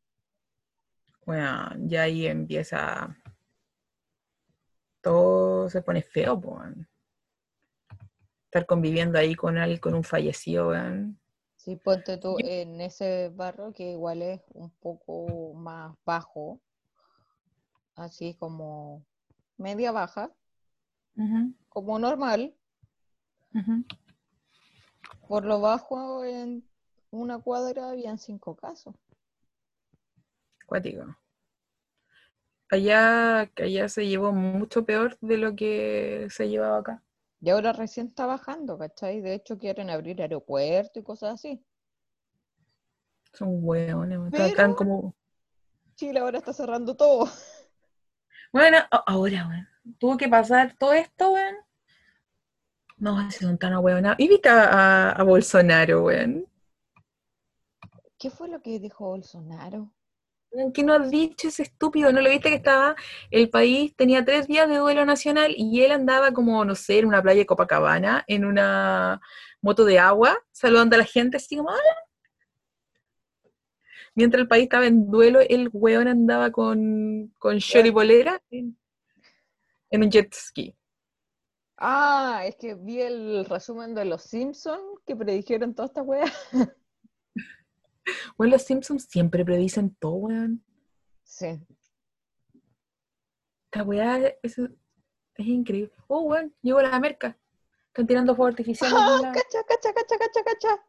[1.26, 3.16] bueno, ya ahí empieza,
[5.00, 6.72] todo se pone feo, pues.
[8.44, 11.18] Estar conviviendo ahí con alguien, con un fallecido, weón.
[11.56, 16.61] Sí, ponte tú en ese barro que igual es un poco más bajo,
[17.96, 19.04] así como
[19.56, 20.32] media baja,
[21.68, 22.54] como normal.
[25.28, 26.68] Por lo bajo, en
[27.10, 28.94] una cuadra habían cinco casos.
[30.66, 31.16] Cuático.
[32.68, 37.02] Allá, allá se llevó mucho peor de lo que se llevaba acá.
[37.40, 39.20] Y ahora recién está bajando, ¿cachai?
[39.20, 41.64] De hecho quieren abrir aeropuerto y cosas así.
[43.32, 45.14] Son hueones, están como...
[45.94, 47.28] Chile ahora está cerrando todo.
[48.52, 49.68] Bueno, ahora, weón.
[49.98, 51.56] Tuvo que pasar todo esto, weón.
[52.98, 54.18] No, son tan hueonados.
[54.18, 56.46] Y viste a, a Bolsonaro, weón.
[58.18, 59.92] ¿Qué fue lo que dijo Bolsonaro?
[60.72, 62.12] ¿Qué no has dicho ese estúpido?
[62.12, 62.96] ¿No lo viste que estaba?
[63.30, 67.06] El país tenía tres días de duelo nacional y él andaba como, no sé, en
[67.06, 69.20] una playa de Copacabana, en una
[69.61, 71.70] moto de agua, saludando a la gente así como,
[74.16, 78.76] Mientras el país estaba en duelo, el weón andaba con, con short y bolera en,
[79.90, 80.74] en un jet ski.
[81.76, 86.24] Ah, es que vi el resumen de los Simpsons que predijeron toda esta weá.
[88.38, 90.64] Bueno, los Simpsons siempre predicen todo, weón.
[91.22, 91.61] Sí.
[93.70, 95.92] Esta weá es, es increíble.
[96.07, 97.37] Oh, weón, llegó la merca.
[97.88, 98.92] Están tirando fuego artificial.
[98.94, 100.85] ¡Ah, cacha, cacha, cacha, cacha, cacha!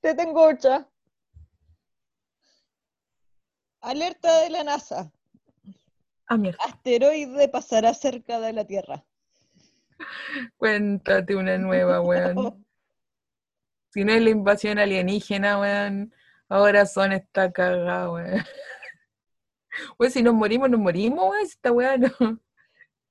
[0.00, 0.88] Te tengo ocha.
[3.80, 5.12] Alerta de la NASA.
[6.28, 6.58] Ah, mierda.
[6.64, 9.04] Asteroide pasará cerca de la Tierra.
[10.56, 12.64] Cuéntate una nueva, weón.
[13.90, 16.12] Si no es la invasión alienígena, weón,
[16.48, 18.44] ahora son esta cagada, weón.
[19.98, 22.40] Weón, si nos morimos, nos morimos, weón, esta weá no.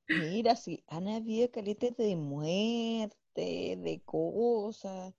[0.08, 3.16] Mira, si han habido caletes de muerte,
[3.78, 5.14] de cosas.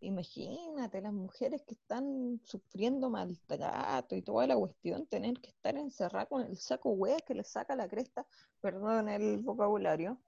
[0.00, 6.28] Imagínate las mujeres que están sufriendo maltrato y toda la cuestión, tener que estar encerradas
[6.28, 8.24] con el saco weá que le saca la cresta,
[8.60, 10.20] perdón el vocabulario.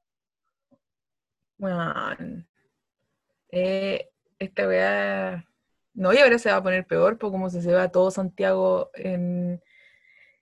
[1.59, 2.49] Weón.
[3.51, 5.45] Eh, esta weá.
[5.95, 8.91] No, y ahora se va a poner peor, por como se, se va todo Santiago
[8.95, 9.63] en,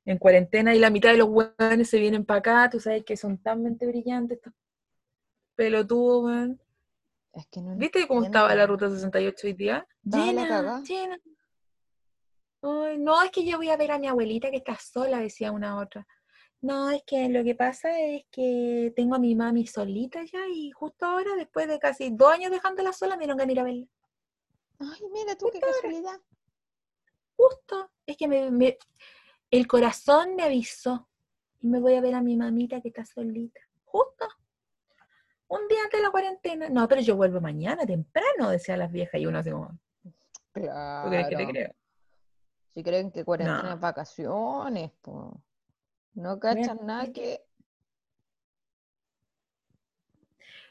[0.04, 3.16] en cuarentena y la mitad de los weones se vienen para acá, tú sabes que
[3.16, 4.54] son tan mente brillantes estos
[5.54, 6.50] pelotudos.
[7.38, 9.86] Es que no ¿Viste cómo estaba la ruta 68 hoy día?
[10.10, 10.82] Cagá.
[10.82, 11.20] llena.
[12.62, 15.52] Ay, no, es que yo voy a ver a mi abuelita que está sola, decía
[15.52, 16.04] una otra.
[16.60, 20.72] No, es que lo que pasa es que tengo a mi mami solita ya y
[20.72, 23.64] justo ahora, después de casi dos años dejándola sola, me dieron ganas de ir a
[23.64, 23.86] verla.
[24.80, 26.20] Ay, mira tú, qué casualidad.
[27.36, 28.78] Justo, es que me, me-
[29.52, 31.08] el corazón me avisó
[31.60, 33.60] y me voy a ver a mi mamita que está solita.
[33.84, 34.26] Justo.
[35.48, 36.68] Un día antes de la cuarentena.
[36.68, 39.20] No, pero yo vuelvo mañana temprano, decían las viejas.
[39.20, 39.68] Y uno así como,
[40.52, 40.60] ¿tú
[41.10, 41.50] crees que te Claro.
[41.50, 41.74] creo?
[42.74, 43.74] Si creen que cuarentena No.
[43.74, 45.32] es vacaciones, pues.
[46.14, 47.40] No cachan nada que.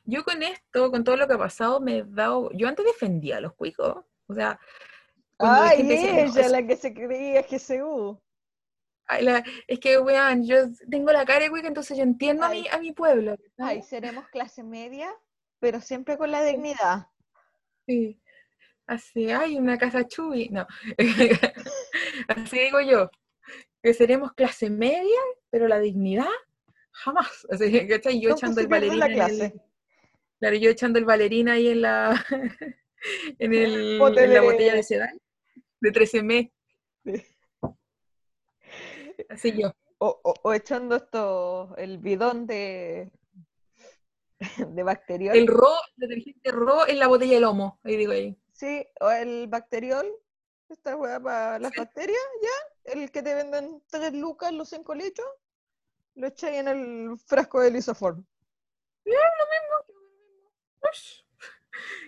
[0.05, 2.49] Yo con esto, con todo lo que ha pasado, me he dado.
[2.53, 4.05] Yo antes defendía a los cuicos.
[4.27, 4.59] O sea,
[5.39, 8.21] Ay, gente decía, "No, ella, es- la que se creía GCU.
[9.07, 10.57] Ay, la- es que, weón, yo
[10.89, 12.61] tengo la cara cuica, entonces yo entiendo a Ay.
[12.63, 13.35] mi, a mi pueblo.
[13.57, 15.09] Ay, seremos clase media,
[15.59, 17.07] pero siempre con la dignidad.
[17.87, 18.19] Sí.
[18.85, 20.49] Así, hay una casa chubi.
[20.49, 20.65] No.
[22.27, 23.09] Así digo yo.
[23.83, 26.25] Que seremos clase media, pero la dignidad,
[26.91, 27.45] jamás.
[27.49, 28.19] Así, ¿cachai?
[28.19, 29.41] Yo echando el la bailarín.
[29.41, 29.61] el-
[30.39, 32.25] claro, yo echando el bailarín ahí en la.
[33.39, 35.21] en, el, en la botella de sedal.
[35.79, 36.43] De 13 mes.
[36.45, 36.51] Sí.
[39.29, 39.73] Así yo.
[39.99, 43.11] O, o- o echando esto, el bidón de,
[44.67, 45.35] de bacteriol.
[45.35, 47.79] El ro, detergente ro en la botella de lomo.
[47.83, 48.37] Ahí digo ahí.
[48.51, 50.07] Sí, o el bacteriol,
[50.69, 55.27] esta weá para las bacterias, ya, el que te venden 3 lucas, los 5 litros,
[56.15, 58.25] lo echáis en el frasco de lisoform.
[60.91, 61.21] Ush.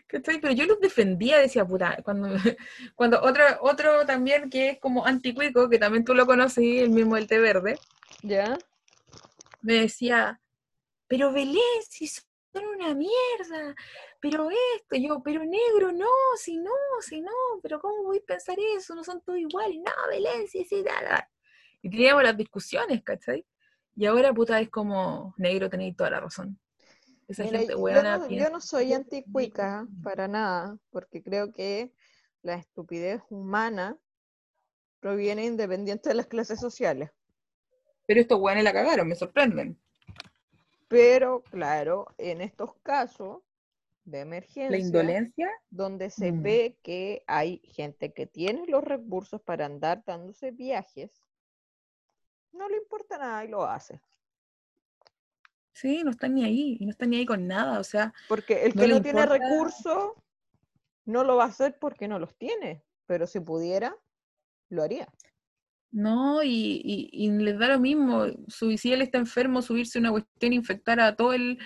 [0.10, 0.42] ¿Cachai?
[0.42, 2.30] Pero yo los defendía, decía, puta, cuando,
[2.96, 7.16] cuando otro, otro también que es como anticuico, que también tú lo conocí, el mismo
[7.16, 7.78] del té verde,
[8.24, 8.58] ¿Ya?
[9.62, 10.42] me decía,
[11.08, 13.76] pero Belén, si son una mierda,
[14.20, 18.58] pero esto, yo, pero negro, no, si no, si no, pero ¿cómo voy a pensar
[18.76, 18.96] eso?
[18.96, 21.30] No son todos iguales, no, Belén, sí, sí, da, da.
[21.84, 23.46] Y teníamos las discusiones, ¿cachai?
[23.96, 26.60] Y ahora, puta, es como, negro, tenéis toda la razón.
[27.30, 31.94] Esa Mira, gente yo, no, yo no soy anticuica para nada, porque creo que
[32.42, 33.98] la estupidez humana
[35.02, 37.12] proviene independiente de las clases sociales.
[38.08, 39.80] Pero estos weones la cagaron, me sorprenden.
[40.90, 43.42] Pero, claro, en estos casos
[44.06, 46.44] de La emergencia, indolencia, donde se Mm.
[46.44, 51.12] ve que hay gente que tiene los recursos para andar dándose viajes,
[52.52, 54.02] no le importa nada y lo hace.
[55.80, 58.66] Sí, no están ni ahí, y no están ni ahí con nada, o sea, Porque
[58.66, 59.38] el que no tiene importa.
[59.38, 60.14] recursos
[61.06, 63.96] no lo va a hacer porque no los tiene, pero si pudiera,
[64.70, 65.08] lo haría.
[65.92, 66.50] no, y,
[66.84, 71.00] y- y les da lo mismo, su, si él está enfermo, subirse una cuestión, infectar
[71.00, 71.58] a todo el,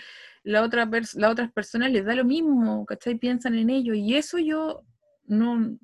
[0.44, 3.16] la otra las otras personas, les da lo mismo, ¿cachai?
[3.16, 4.82] Piensan en ello, y eso yo
[5.26, 5.78] no,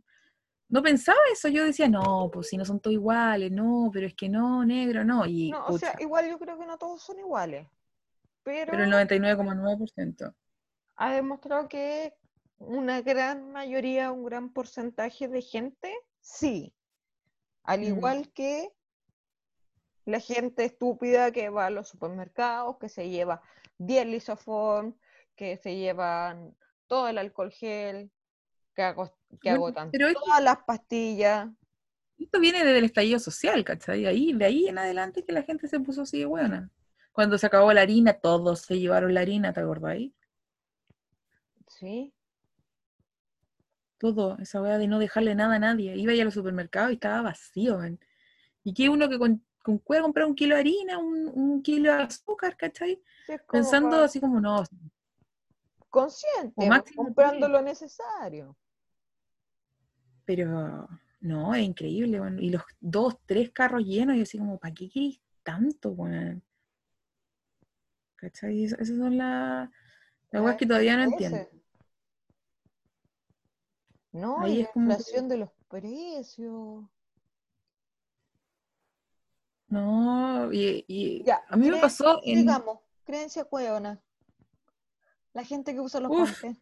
[0.69, 4.13] no pensaba eso, yo decía, no, pues si no son todos iguales, no, pero es
[4.13, 7.19] que no, negro, no, y No, o sea, igual yo creo que no todos son
[7.19, 7.67] iguales,
[8.49, 10.33] pero, pero el 99,9%.
[10.95, 12.13] ha demostrado que
[12.57, 16.73] una gran mayoría, un gran porcentaje de gente, sí.
[17.63, 17.83] Al Mm.
[17.83, 18.69] igual que
[20.05, 23.41] la gente estúpida que va a los supermercados, que se lleva
[23.77, 24.95] 10 lisoform,
[25.35, 26.55] que se llevan
[26.87, 28.11] todo el alcohol gel,
[28.75, 31.49] que, agotan todas las pastillas.
[32.17, 34.05] Esto viene desde el estallido social, ¿cachai?
[34.05, 36.69] Ahí, de ahí en adelante que la gente se puso así de buena.
[37.19, 40.15] Cuando se acabó la harina, todos se llevaron la harina, ¿te ahí?
[41.67, 42.13] Sí.
[43.97, 45.97] Todo, esa weá de no dejarle nada a nadie.
[45.97, 47.81] Iba ya a los supermercados y estaba vacío,
[48.63, 52.03] Y que uno que con, con puede comprar un kilo de harina, un, kilo de
[52.03, 53.03] azúcar, ¿cachai?
[53.51, 54.63] Pensando así como, no.
[55.89, 58.55] Consciente, comprando lo necesario.
[60.23, 60.87] Pero
[61.19, 65.19] no, es increíble, Y los dos, tres carros llenos, y así como, ¿para qué querés
[65.43, 66.41] tanto, weón?
[68.19, 68.65] ¿Cachai?
[68.65, 69.69] Esas son las
[70.31, 71.47] la que todavía no entiendo.
[74.11, 76.83] No, Ahí la inflación de los precios.
[79.67, 82.39] No, y, a mí me pasó en...
[82.39, 84.01] Digamos, creencia cueona.
[85.33, 86.57] La gente que usa los guantes.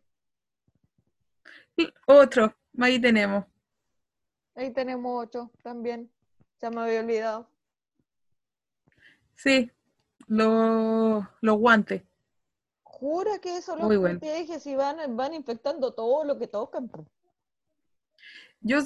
[2.05, 3.45] Otro, ahí tenemos.
[4.55, 6.11] Ahí tenemos otro también.
[6.59, 7.49] Ya me había olvidado.
[9.35, 9.71] Sí,
[10.27, 12.03] los, los guantes.
[12.83, 16.89] Jura que eso los protege si van, van infectando todo lo que tocan.
[18.59, 18.79] Yo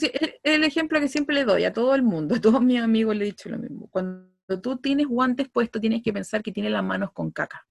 [0.43, 3.23] el ejemplo que siempre le doy a todo el mundo, a todos mis amigos le
[3.23, 3.87] he dicho lo mismo.
[3.89, 4.29] Cuando
[4.61, 7.65] tú tienes guantes puestos, tienes que pensar que tienes las manos con caca.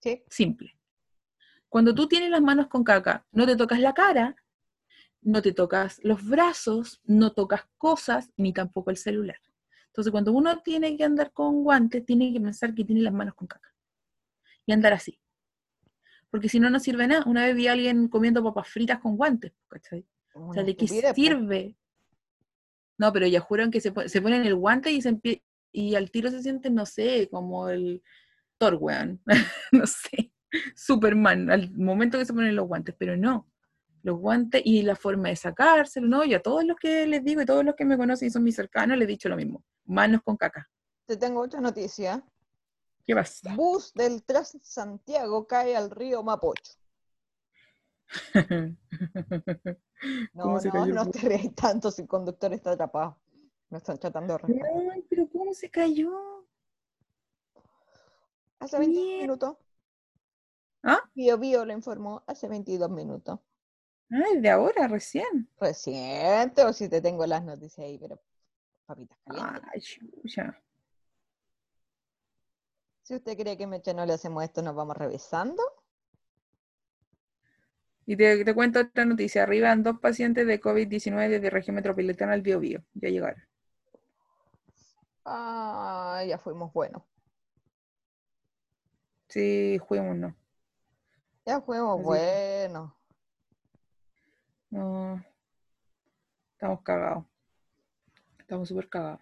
[0.00, 0.24] Sí.
[0.28, 0.74] Simple.
[1.68, 4.36] Cuando tú tienes las manos con caca, no te tocas la cara,
[5.20, 9.38] no te tocas los brazos, no tocas cosas, ni tampoco el celular.
[9.88, 13.34] Entonces, cuando uno tiene que andar con guantes, tiene que pensar que tiene las manos
[13.34, 13.74] con caca.
[14.66, 15.18] Y andar así.
[16.30, 17.24] Porque si no, no sirve nada.
[17.26, 20.06] Una vez vi a alguien comiendo papas fritas con guantes, ¿cachai?
[20.34, 21.76] o sea, ¿de qué sirve?
[22.98, 25.18] No, pero ya juran que se, se ponen el guante y, se
[25.72, 28.02] y al tiro se sienten, no sé, como el
[28.58, 29.20] Thor, weón.
[29.72, 30.32] no sé.
[30.74, 33.48] Superman, al momento que se ponen los guantes, pero no.
[34.02, 37.42] Los guantes y la forma de sacárselo, no, yo a todos los que les digo
[37.42, 39.64] y todos los que me conocen y son mis cercanos les he dicho lo mismo.
[39.88, 40.68] Manos con caca.
[41.06, 42.22] Te tengo otra noticia.
[43.06, 43.54] ¿Qué pasa?
[43.56, 44.22] Bus del
[44.62, 46.74] Santiago cae al río Mapocho.
[50.34, 53.18] no, no, no te reís tanto si el conductor está atrapado.
[53.70, 54.72] Me están tratando de rescatar.
[54.92, 56.46] Ay, pero ¿cómo se cayó?
[58.58, 59.56] Hace 22 minutos.
[60.82, 61.00] ¿Ah?
[61.14, 63.40] Bio Bio lo informó hace 22 minutos.
[64.10, 65.50] Ay, de ahora, recién.
[65.58, 68.20] Reciente, o si te tengo las noticias ahí, pero
[68.88, 69.62] papitas calientes.
[69.72, 69.82] Ay,
[70.24, 70.62] ya.
[73.02, 75.62] Si usted cree que Meche no le hacemos esto, nos vamos revisando.
[78.06, 79.42] Y te, cuento otra noticia.
[79.42, 82.82] Arriban dos pacientes de COVID-19 desde región metropolitana al Biobío.
[82.94, 83.42] Ya llegaron.
[85.26, 87.02] Ah, ya fuimos buenos.
[89.28, 90.34] Sí, fuimos, no.
[91.44, 92.92] Ya fuimos buenos.
[94.70, 95.22] No.
[96.52, 97.24] Estamos cagados.
[98.48, 99.20] Estamos súper cagados.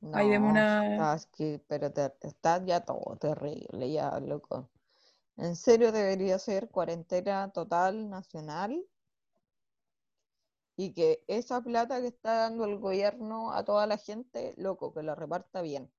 [0.00, 1.18] No, Ahí vemos una.
[1.66, 4.70] pero está ya todo terrible, ya, loco.
[5.36, 8.86] En serio debería ser cuarentena total nacional
[10.76, 15.02] y que esa plata que está dando el gobierno a toda la gente, loco, que
[15.02, 15.90] la reparta bien.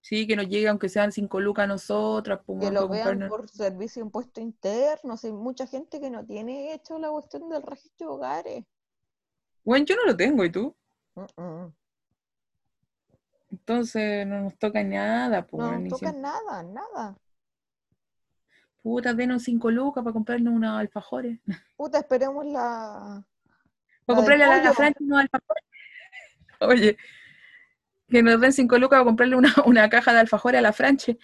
[0.00, 2.40] Sí, que nos llegue aunque sean cinco lucas a nosotras.
[2.44, 5.14] Pues, que lo vean por servicio de impuesto interno.
[5.22, 8.64] hay mucha gente que no tiene hecho la cuestión del registro de hogares.
[9.68, 10.74] Bueno, yo no lo tengo, ¿y tú?
[13.50, 15.46] Entonces no nos toca nada.
[15.46, 17.18] Pues, no nos toca nada, nada.
[18.82, 21.38] Puta, denos cinco lucas para comprarnos unos alfajores.
[21.76, 23.22] Puta, esperemos la...
[24.06, 25.64] Para comprarle a la Franchi unos alfajores.
[26.60, 26.96] Oye,
[28.08, 31.18] que nos den cinco lucas para comprarle una, una caja de alfajores a la Franche.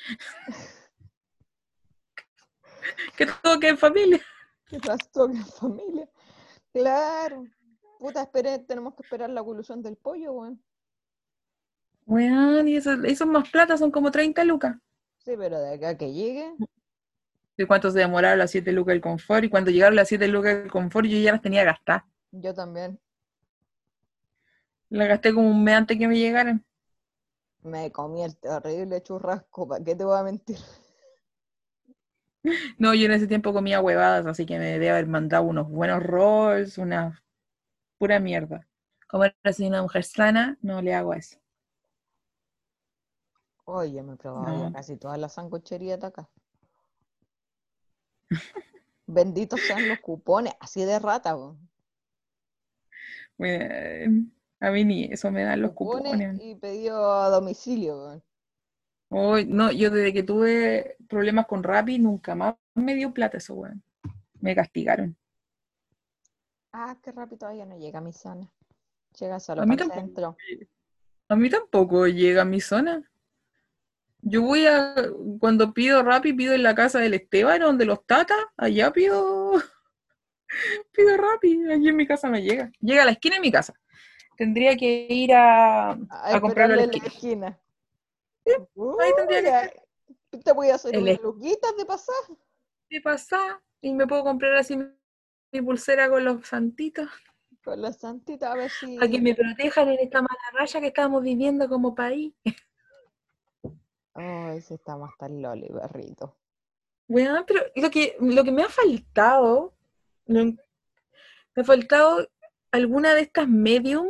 [3.16, 4.20] que todo quede en familia.
[4.68, 4.78] Que
[5.14, 6.06] todo en familia.
[6.74, 7.46] Claro.
[7.98, 10.62] Puta, espere, tenemos que esperar la evolución del pollo, weón.
[12.06, 14.76] Weón, y esos, más plata son como 30 lucas.
[15.18, 16.52] Sí, pero de acá que llegue.
[17.56, 19.44] ¿De cuánto se demoraron las 7 lucas del confort?
[19.44, 22.04] Y cuando llegaron las 7 lucas del confort, yo ya las tenía gastadas.
[22.30, 23.00] Yo también.
[24.90, 26.64] Las gasté como un mes antes que me llegaran.
[27.62, 30.58] Me comí el terrible churrasco, ¿para qué te voy a mentir?
[32.76, 36.02] No, yo en ese tiempo comía huevadas, así que me debe haber mandado unos buenos
[36.02, 37.23] rolls, una
[38.04, 38.68] pura mierda.
[39.08, 41.38] Como era una mujer sana, no le hago eso.
[43.64, 46.28] Oye, me probaba casi todas las sancocherías de acá.
[49.06, 51.34] Benditos sean los cupones, así de rata.
[53.38, 54.26] Bueno,
[54.60, 56.40] A mí ni eso me dan los Cupones cupones.
[56.42, 58.22] y pidió a domicilio, weón.
[59.08, 63.54] Hoy, no, yo desde que tuve problemas con Rappi nunca más me dio plata eso,
[63.54, 63.82] weón.
[64.42, 65.16] Me castigaron.
[66.76, 68.50] Ah, qué rápido todavía no llega a mi zona.
[69.20, 70.36] Llega solo A mí para el tampoco.
[70.40, 70.68] centro.
[71.28, 73.08] A mí tampoco llega a mi zona.
[74.22, 74.92] Yo voy a,
[75.38, 79.52] cuando pido Rappi, pido en la casa del Esteban, donde los tatas, allá pido,
[80.92, 82.72] pido Rappi, allí en mi casa no llega.
[82.80, 83.72] Llega a la esquina de mi casa.
[84.36, 87.56] Tendría que ir a, A a comprarlo a la esquina.
[88.46, 92.16] ahí tendría que Te voy a hacer El unas luquitas de pasar.
[92.88, 93.62] ¿Qué pasa?
[93.80, 94.76] Y me puedo comprar así
[95.54, 97.08] mi, pulsera con los santitos,
[97.62, 98.98] Con la santita, a ver si.
[99.02, 102.34] a que me protejan en esta mala raya que estamos viviendo como país.
[104.14, 106.36] Ay, sí estamos tan loli, berrito.
[107.08, 109.74] Bueno, pero lo que, lo que me ha faltado,
[110.26, 110.56] me
[111.56, 112.28] ha faltado
[112.70, 114.08] alguna de estas medium,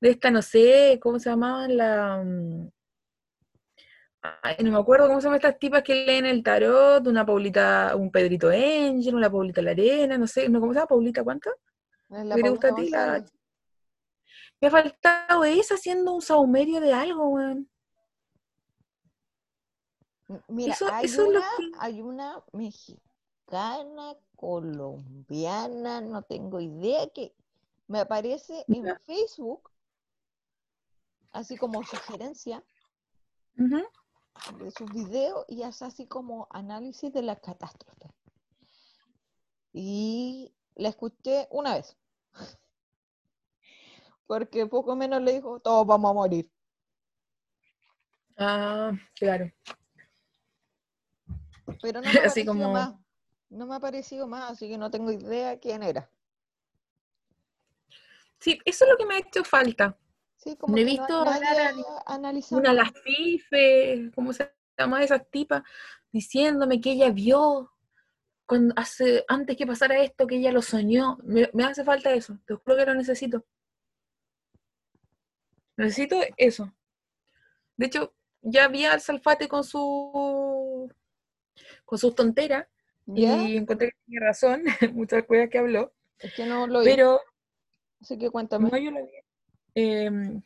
[0.00, 1.76] de esta, no sé, ¿cómo se llamaban?
[1.76, 2.70] La, mm,
[4.22, 7.94] ay, no me acuerdo cómo se llaman estas tipas que leen el tarot, una Paulita,
[7.96, 10.88] un Pedrito Angel, una Paulita La Arena, no sé, no, ¿cómo se llama?
[10.88, 11.50] ¿Paulita cuánto?
[12.08, 12.88] ¿Qué te gusta a ti?
[12.90, 13.24] La-.
[14.60, 17.68] Me ha faltado esa haciendo un saumerio de algo, weón.
[20.48, 27.34] Mira, Eso- hay, eso una, que- hay una mexicana, colombiana, no tengo idea, que
[27.88, 28.96] me aparece en.
[29.04, 29.70] Facebook,
[31.32, 32.62] así como sugerencia
[33.58, 33.82] Ujú.
[34.58, 38.08] De sus videos y hace así como análisis de la catástrofe.
[39.72, 41.96] Y la escuché una vez.
[44.26, 46.50] Porque poco menos le dijo, todos vamos a morir.
[48.36, 49.50] Ah, claro.
[51.82, 52.94] Pero no me ha Así como- más.
[53.48, 56.08] No me ha aparecido más, así que no tengo idea quién era.
[58.38, 59.98] Sí, eso es lo que me ha hecho falta.
[60.42, 61.74] Sí, como No he visto no, hablar
[62.06, 62.16] a.
[62.50, 65.62] Una las fifes, ¿cómo se llama esas tipas?
[66.10, 67.70] Diciéndome que ella vio
[68.46, 71.18] cuando hace, antes que pasara esto, que ella lo soñó.
[71.24, 73.44] Me, me hace falta eso, te juro que lo necesito.
[75.76, 76.72] Necesito eso.
[77.76, 80.90] De hecho, ya vi al Salfate con su
[81.84, 82.66] con sus tonteras
[83.06, 84.62] y encontré que tenía razón,
[84.94, 86.86] muchas cosas que habló, Es que no lo vi.
[86.86, 87.20] pero
[88.00, 88.70] Así que cuéntame.
[88.70, 89.12] No, yo lo vi.
[89.74, 90.42] Em,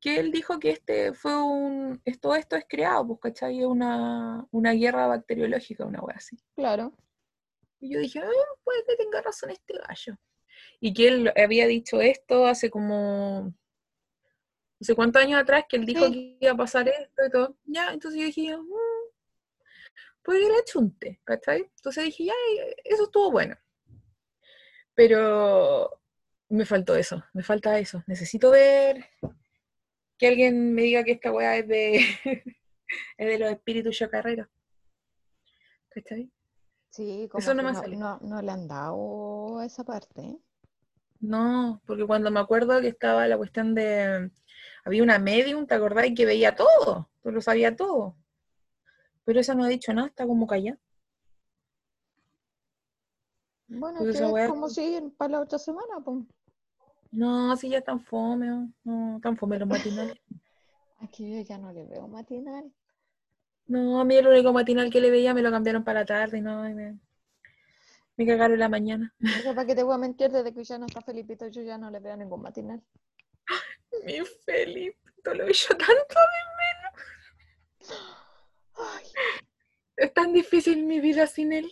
[0.00, 2.00] que él dijo que este fue un.
[2.04, 3.64] Esto, esto es creado, pues, ¿cachai?
[3.64, 6.38] Una, una guerra bacteriológica, una wea así.
[6.54, 6.92] Claro.
[7.80, 8.30] Y yo dije, "Ah,
[8.64, 10.18] puede que tenga razón este gallo.
[10.80, 13.54] Y que él había dicho esto hace como.
[14.80, 16.12] No sé cuántos años atrás, que él dijo Sí.
[16.38, 17.56] que iba a pasar esto y todo.
[17.64, 19.10] Ya, entonces yo dije, "Mm,
[20.22, 21.62] puede que le chunte, ¿cachai?
[21.76, 22.34] Entonces dije, ya,
[22.84, 23.56] eso estuvo bueno.
[24.94, 26.00] Pero
[26.48, 28.02] me faltó eso, me falta eso.
[28.06, 29.06] Necesito ver
[30.16, 31.96] que alguien me diga que esta weá es de,
[33.18, 34.48] es de los espíritus chocarreros.
[35.90, 36.30] ¿Cachai?
[36.90, 37.96] Sí, como Eso no me no, sale.
[37.96, 40.20] no- no le han dado esa parte.
[40.22, 40.38] ¿eh?
[41.20, 44.30] No, porque cuando me acuerdo que estaba la cuestión de.
[44.84, 46.06] Había una medium, ¿te acordás?
[46.16, 48.16] Que veía todo, tú lo sabía todo.
[49.24, 50.78] Pero esa no ha dicho nada, está como callada.
[53.66, 56.24] Bueno, Pues es que weá- como siguen para la otra semana, pues.
[57.10, 60.16] No, si ya están fome, oh, no, tan fome los matinales.
[61.00, 62.72] Aquí yo ya no le veo matinal.
[63.66, 66.38] No, a mí el único matinal que le veía me lo cambiaron para la tarde
[66.38, 66.98] y no, y me,
[68.16, 69.14] me cagaron la mañana.
[69.44, 71.90] Para qué te voy a mentir, desde que ya no está Felipito, yo ya no
[71.90, 72.82] le veo ningún matinal.
[74.04, 77.94] Mi Felipito, lo echo tanto de
[78.74, 79.04] Ay,
[79.96, 81.70] Es tan difícil mi vida sin él.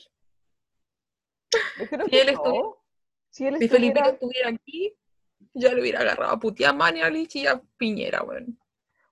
[1.78, 2.32] yo creo Si que él no.
[2.32, 2.68] estuviera-
[3.30, 4.94] Si él Felipito estuviera aquí,
[5.56, 8.58] ya lo hubiera agarrado a putear a Mañalich y a Piñera, weón.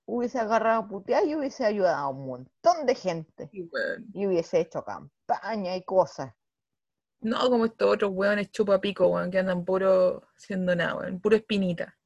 [0.07, 3.49] hubiese agarrado a putear y hubiese ayudado a un montón de gente.
[3.51, 4.07] Sí, weón.
[4.13, 6.33] Y hubiese hecho campaña y cosas.
[7.21, 11.21] No como estos otros weones chupapico, weón, que andan puro siendo nada, weón.
[11.21, 11.97] Puro espinita.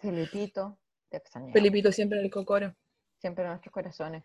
[0.00, 0.78] Felipito,
[1.08, 1.52] te extrañamos.
[1.52, 2.74] Felipito siempre en el cocoro.
[3.18, 4.24] Siempre en nuestros corazones.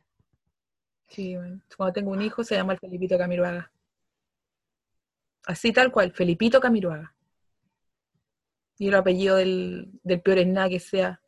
[1.09, 1.63] Sí, weón.
[1.77, 3.71] Cuando tengo un hijo se llama el Felipito Camiruaga.
[5.45, 7.13] Así tal cual, Felipito Camiruaga.
[8.77, 11.21] Y el apellido del, del peor es nada que sea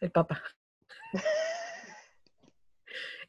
[0.00, 0.42] el papá.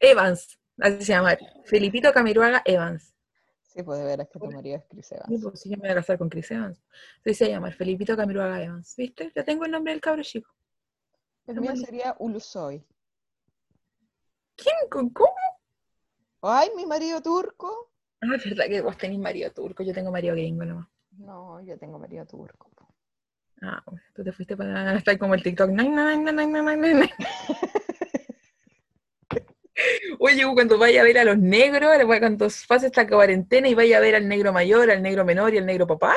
[0.00, 1.36] Evans, así se llama.
[1.64, 3.14] Felipito Camiruaga Evans.
[3.62, 5.42] Sí, pues de veras que tu marido es Chris Sí, Evans.
[5.42, 6.82] pues sí, yo me voy a casar con Chris Evans.
[7.20, 8.94] Así se llama, Felipito Camiruaga Evans.
[8.96, 9.32] ¿Viste?
[9.34, 10.50] Ya tengo el nombre del cabro chico.
[11.46, 12.84] El mío sería Ulusoy.
[14.56, 14.74] ¿Quién?
[14.90, 15.32] ¿Con- ¿Cómo?
[16.42, 17.90] Ay, mi marido turco.
[18.20, 20.88] Ah, es verdad que vos tenés marido turco, yo tengo marido gringo nomás.
[21.12, 22.70] No, yo tengo marido turco.
[23.62, 23.82] Ah,
[24.14, 25.70] tú te fuiste para estar como el TikTok.
[30.18, 34.00] Oye, cuando vaya a ver a los negros, cuando pase esta cuarentena y vaya a
[34.00, 36.16] ver al negro mayor, al negro menor y al negro papá,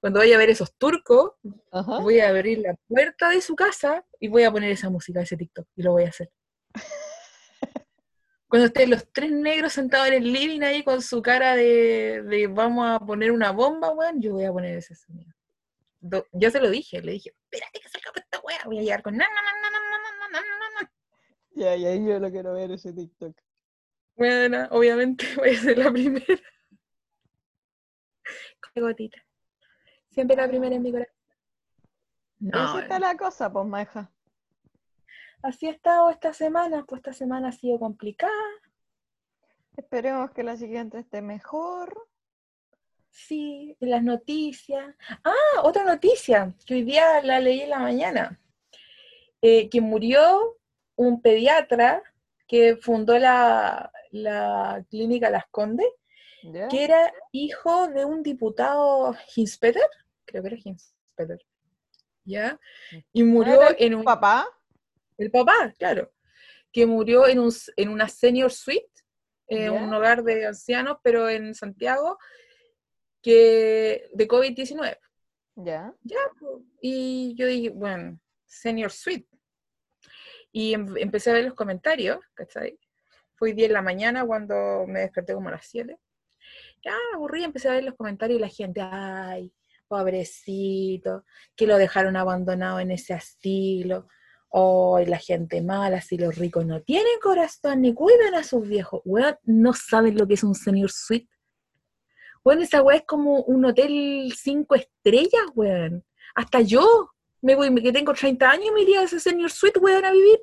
[0.00, 1.32] cuando vaya a ver esos turcos,
[1.72, 5.36] voy a abrir la puerta de su casa y voy a poner esa música, ese
[5.36, 6.30] TikTok, y lo voy a hacer.
[8.48, 12.86] Cuando estén los tres negros sentados en el living ahí con su cara de, vamos
[12.88, 15.34] a poner una bomba, weón, yo voy a poner ese sonido.
[16.00, 19.16] Yo se lo dije, le dije, espérate que salga esta weá, voy a llegar con
[19.16, 20.92] na, na, na, na, na, na, na, na,
[21.50, 23.36] Ya, ya, yo lo quiero ver ese TikTok.
[24.16, 26.40] Bueno, obviamente voy a ser la primera.
[28.74, 29.18] Con gotita.
[30.10, 31.14] Siempre la primera en mi corazón.
[32.40, 34.12] No, Así está la cosa, pues, maja.
[35.42, 38.32] Así ha estado esta semana, pues esta semana ha sido complicada.
[39.76, 42.07] Esperemos que la siguiente esté mejor.
[43.10, 44.94] Sí, en las noticias.
[45.24, 48.40] Ah, otra noticia, que hoy día la leí en la mañana.
[49.40, 50.58] Eh, que murió
[50.96, 52.02] un pediatra
[52.48, 53.92] que fundó la,
[54.90, 55.86] clínica Las Condes,
[56.70, 59.88] que era hijo de un diputado Hinspeter,
[60.24, 61.38] creo que era Hinspeter,
[62.24, 62.58] ¿ya?
[63.12, 64.04] Y murió en un...
[64.04, 64.48] papá?
[65.18, 66.10] El papá, claro,
[66.72, 68.90] que murió en, un, en una senior suite,
[69.46, 72.18] en un hogar de ancianos, pero en Santiago,
[73.28, 74.96] que de COVID-19.
[75.56, 75.94] Ya.
[76.02, 76.16] Ya,
[76.80, 79.28] y yo dije, bueno, senior suite.
[80.50, 82.78] Y em, empecé a ver los comentarios, ¿cachai?
[83.34, 85.94] Fue 10 de la mañana cuando me desperté como a las 7.
[86.82, 89.52] Ya, aburrí, empecé a ver los comentarios y la gente, ay,
[89.88, 94.08] pobrecito, que lo dejaron abandonado en ese asilo,
[94.48, 99.02] hoy la gente mala, si los ricos no tienen corazón ni cuidan a sus viejos.
[99.04, 101.28] Weón, no saben lo que es un senior suite.
[102.44, 106.04] Weón, esa weá es como un hotel cinco estrellas, weón.
[106.34, 107.10] Hasta yo,
[107.40, 110.40] me voy, que tengo 30 años, me iría a ese senior suite, weón, a vivir.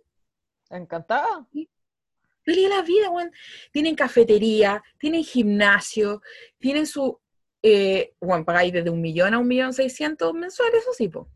[0.70, 1.48] Encantada.
[2.44, 3.32] Feliz la vida, weón.
[3.72, 6.22] Tienen cafetería, tienen gimnasio,
[6.58, 7.20] tienen su,
[7.62, 11.30] eh, bueno, pagáis desde un millón a un millón seiscientos mensuales, eso sí, po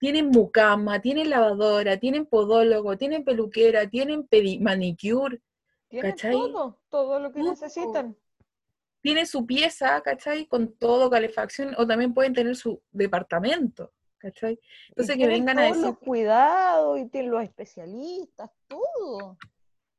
[0.00, 4.26] tienen mucama, tienen lavadora, tienen podólogo, tienen peluquera, tienen
[4.60, 5.42] manicure.
[5.88, 8.16] Tienen todo, todo lo que necesitan.
[9.00, 10.46] Tienen su pieza, ¿cachai?
[10.46, 14.58] Con todo, calefacción, o también pueden tener su departamento, ¿cachai?
[14.88, 15.82] Entonces que vengan a decir...
[15.82, 19.38] los cuidados y tienen los especialistas, todo.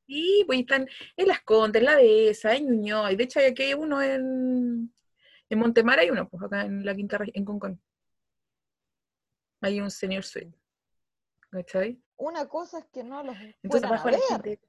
[0.07, 3.45] Sí, pues están en Las Condes, en La Dehesa, en Ñuñoa, y de hecho hay
[3.45, 4.93] aquí uno en,
[5.49, 7.81] en Montemar, hay uno, pues acá en la quinta en Concón
[9.61, 10.57] hay un senior suite.
[11.49, 12.01] ¿Cachai?
[12.17, 14.59] Una cosa es que no los Entonces, la gente.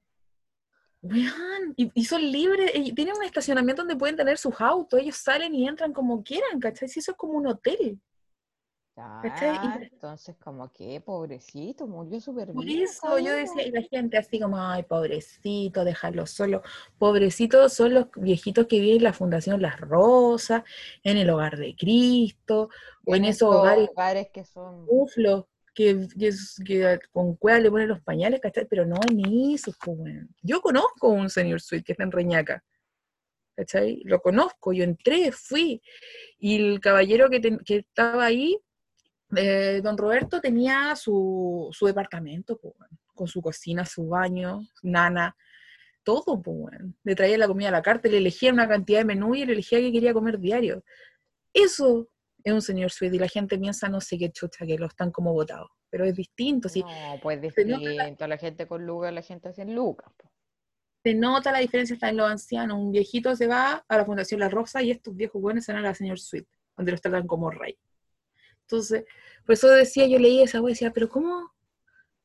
[1.76, 5.55] Y, y, son libres, y tienen un estacionamiento donde pueden tener sus autos, ellos salen
[5.55, 6.88] y entran como quieran, ¿cachai?
[6.88, 8.00] Si eso es como un hotel.
[8.94, 12.82] Ah, entonces como que pobrecito, murió súper bien.
[12.82, 16.62] eso yo decía, y la gente así como, ay, pobrecito, déjalo solo.
[16.98, 20.62] Pobrecitos son los viejitos que viven en la Fundación Las Rosas,
[21.03, 22.68] en el Hogar de Cristo,
[23.07, 24.84] o en esos hogares, que son...
[24.86, 26.08] Uflos, que,
[26.64, 28.66] que, con cueva le ponen los pañales, ¿cachai?
[28.68, 32.62] Pero no en eso, pues, Yo conozco un señor suite que está en Reñaca,
[33.56, 34.02] ¿cachai?
[34.04, 35.82] Lo conozco, yo entré, fui,
[36.38, 38.58] y el caballero que, que estaba ahí
[39.36, 42.60] eh, don Roberto tenía su, departamento,
[43.14, 45.34] con su cocina, su baño, nana,
[46.02, 49.34] todo, pues, le traía la comida a la carta, le elegía una cantidad de menú
[49.34, 50.84] y le elegía que quería comer diario.
[51.52, 52.08] Eso
[52.45, 55.11] es un señor suite y la gente piensa, no sé qué chucha, que lo están
[55.11, 56.68] como votados, pero es distinto.
[56.68, 56.82] ¿sí?
[56.82, 60.11] No, pues distinto, la gente con lucas, la gente sin lucas.
[61.03, 64.38] Se nota la diferencia está en los ancianos, un viejito se va a la Fundación
[64.40, 67.26] La Rosa y estos viejos buenos se van a la señor suite, donde los tratan
[67.26, 67.76] como rey.
[68.62, 69.05] Entonces,
[69.45, 71.53] por eso decía, yo leí esa web decía, pero ¿cómo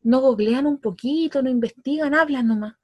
[0.01, 2.75] no googlean un poquito, no investigan, hablan nomás?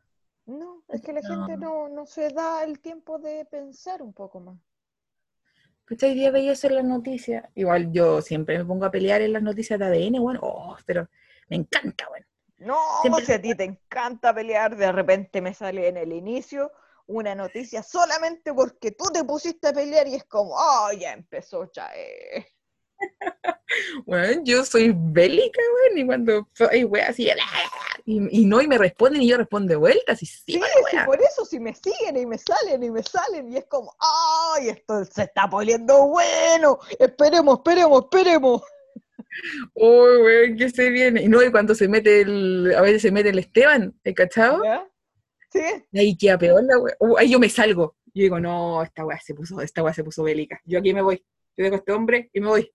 [0.46, 4.40] No, es que la gente no, no se da el tiempo de pensar un poco
[4.40, 4.60] más.
[5.88, 7.46] Pues hoy día veía eso en las noticias.
[7.56, 11.08] Igual yo siempre me pongo a pelear en las noticias de ADN, bueno, oh, pero
[11.50, 12.26] me encanta, bueno.
[12.58, 12.78] No,
[13.26, 16.72] si a ti te encanta pelear, de repente me sale en el inicio
[17.08, 21.70] una noticia solamente porque tú te pusiste a pelear y es como, oh, ya empezó,
[21.74, 21.92] ya.
[24.06, 27.30] Bueno, yo soy bélica, güey, y cuando hay wey así,
[28.06, 30.62] y, no, y me responden y yo respondo de vuelta, así, sí, sí,
[31.06, 33.96] por eso si me siguen y me salen y me salen, y es como,
[34.58, 34.70] ¡ay!
[34.70, 38.62] Esto se está poniendo bueno, esperemos, esperemos, esperemos.
[39.74, 41.24] Uy, güey, que se viene.
[41.24, 44.62] Y no, y cuando se mete el, a veces se mete el Esteban, ¿el cachado?
[45.52, 45.62] Sí.
[45.92, 46.78] Y ahí queda peor la.
[47.00, 47.96] Uh, ahí yo me salgo.
[48.14, 50.60] Yo digo, no, esta weá se puso, esta weá se puso bélica.
[50.66, 51.24] Yo aquí me voy.
[51.58, 52.72] Yo dejo a este hombre y me voy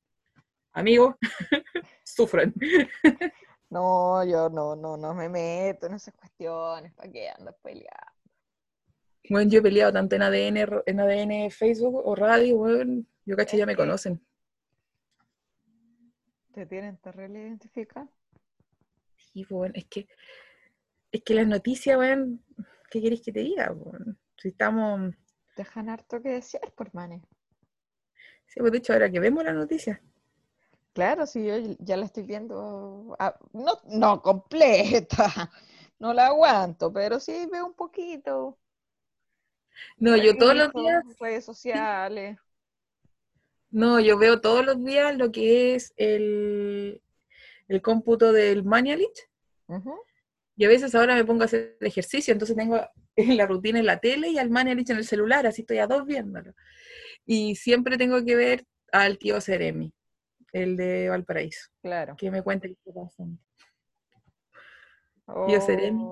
[0.79, 1.17] amigos,
[2.05, 2.55] sufren.
[3.71, 6.91] No, yo no, no, no me meto en esas cuestiones.
[6.95, 8.13] ¿Para qué andas peleando?
[9.29, 13.59] Bueno, yo he peleado tanto en ADN, en ADN Facebook o radio, bueno, yo caché
[13.59, 14.25] ya me conocen.
[16.55, 18.09] ¿Te tienen terrible identificar?
[19.17, 20.09] Sí, bueno, es que,
[21.13, 22.39] es que las noticias, bueno,
[22.91, 23.71] ¿qué queréis que te diga?
[23.71, 24.17] Bueno?
[24.39, 25.15] Si estamos...
[25.57, 27.23] Dejan harto que decir, por manes.
[28.47, 30.01] Sí, pues de hecho, ahora que vemos la noticia.
[30.99, 35.29] Claro, sí, yo ya la estoy viendo, ah, no, no completa,
[36.01, 38.59] no la aguanto, pero sí veo un poquito.
[39.97, 41.05] No, yo todos los días.
[41.21, 42.37] Redes sociales.
[43.71, 47.01] No, yo veo todos los días lo que es el,
[47.69, 49.31] el cómputo del Manualich.
[50.57, 52.81] Y a veces ahora me pongo a hacer ejercicio, entonces tengo
[53.17, 56.05] la rutina en la tele y al Manualich en el celular, así estoy a dos
[56.07, 56.55] viéndolo.
[57.25, 59.93] Y siempre tengo que ver al tío Seremi,
[60.53, 61.71] el de Valparaíso.
[61.83, 62.17] Claro.
[62.17, 63.25] Que me cuente qué pasa.
[65.47, 66.05] tío Seremi.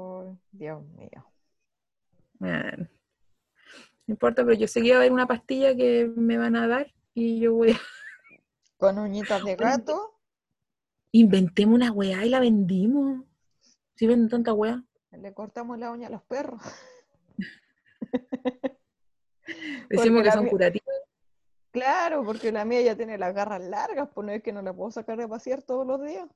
[0.52, 1.30] Dios mío.
[2.38, 2.88] no
[4.06, 6.92] importa, pero yo sé que va a haber una pastilla que me van a dar
[7.14, 7.80] y yo voy a...
[8.76, 10.20] ¿Con uñitas de gato?
[11.12, 13.24] Inventemos una weá y la vendimos.
[13.94, 14.84] Si venden tanta weá.
[15.12, 16.60] Le cortamos la uña a los perros.
[19.88, 20.94] Decimos que son curativos.
[21.76, 24.72] Claro, porque la mía ya tiene las garras largas, pues no es que no la
[24.72, 26.26] puedo sacar de pasear todos los días.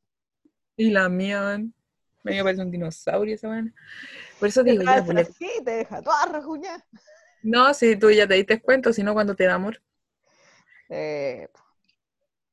[0.77, 1.73] Y la mía, man.
[2.23, 3.75] Me parece un dinosaurio esa man.
[4.39, 6.43] Por eso digo, ya, pues, sí, te deja toda.
[7.43, 9.81] No, si tú ya te diste cuenta, sino cuando te da amor.
[10.91, 11.49] Eh,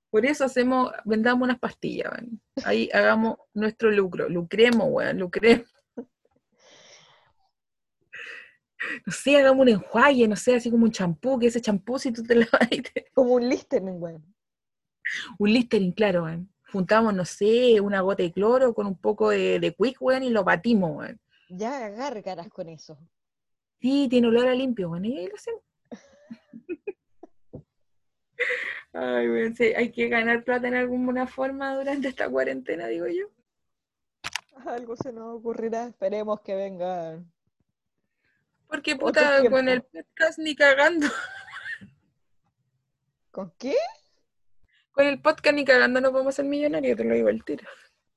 [0.10, 2.40] por eso hacemos, vendamos unas pastillas, man.
[2.64, 4.30] Ahí hagamos nuestro lucro.
[4.30, 5.68] Lucremos, weón, lucremos
[9.06, 12.12] no sé, hagamos un enjuague, no sé, así como un champú, que ese champú si
[12.12, 13.08] tú te lavas y te...
[13.14, 14.36] Como un listerine, weón.
[15.40, 16.52] Un listerine, claro, weón.
[16.72, 20.30] Juntamos, no sé, una gota de cloro con un poco de, de quick, weón, y
[20.30, 21.20] lo batimos, weón.
[21.50, 22.98] Ya gárgaras con eso.
[23.80, 25.62] Sí, tiene olor a limpio, weón, y ahí lo hacemos.
[28.94, 33.28] Ay, weón, sí, hay que ganar plata en alguna forma durante esta cuarentena, digo yo.
[34.66, 37.32] Algo se nos ocurrirá, esperemos que vengan
[38.68, 41.08] porque puta, con el podcast ni cagando.
[43.32, 43.76] ¿Con qué?
[44.92, 47.68] Con el podcast ni cagando no podemos ser millonarios, te lo digo al tiro.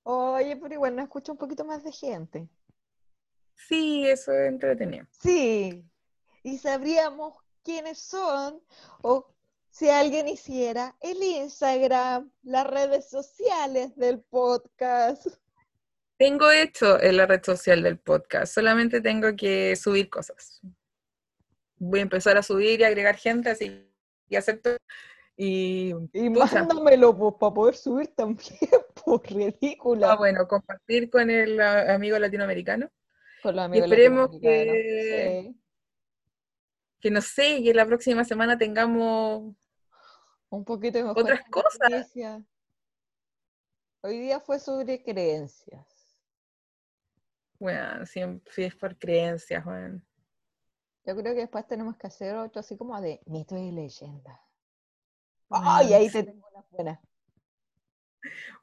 [0.02, 2.48] Oye, pero igual nos escucha un poquito más de gente.
[3.54, 5.06] Sí, eso es entretenido.
[5.10, 5.84] Sí,
[6.42, 8.62] y sabríamos quiénes son
[9.02, 9.26] o
[9.70, 15.26] si alguien hiciera el Instagram, las redes sociales del podcast.
[16.20, 20.60] Tengo hecho en la red social del podcast, solamente tengo que subir cosas.
[21.78, 23.90] Voy a empezar a subir y agregar gente, así
[24.28, 24.76] y hacer todo.
[25.34, 28.58] Y, y mándamelo pues, para poder subir también,
[29.02, 30.12] por pues, ridícula.
[30.12, 32.90] Ah, bueno, compartir con el amigo latinoamericano.
[33.42, 35.54] Con los amigos y esperemos que,
[37.00, 39.54] que, no sé, que la próxima semana tengamos
[40.50, 42.12] un poquito de otras cosas.
[44.02, 45.99] Hoy día fue sobre creencias.
[47.60, 50.00] Bueno, siempre es por creencias, bueno.
[51.04, 54.40] Yo creo que después tenemos que hacer otro así como de mito y leyenda.
[55.50, 55.92] ¡Ay!
[55.92, 57.00] ahí te tengo una buena.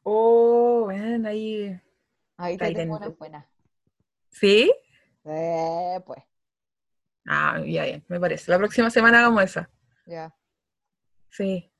[0.01, 1.79] Oh, bueno, ahí.
[2.37, 3.47] Ahí te tengo una buena.
[4.29, 4.73] ¿Sí?
[5.25, 6.23] Eh, pues.
[7.27, 8.49] Ah, ya, ya, me parece.
[8.49, 9.69] La próxima semana hagamos esa.
[10.07, 10.35] Ya.
[11.29, 11.71] Sí.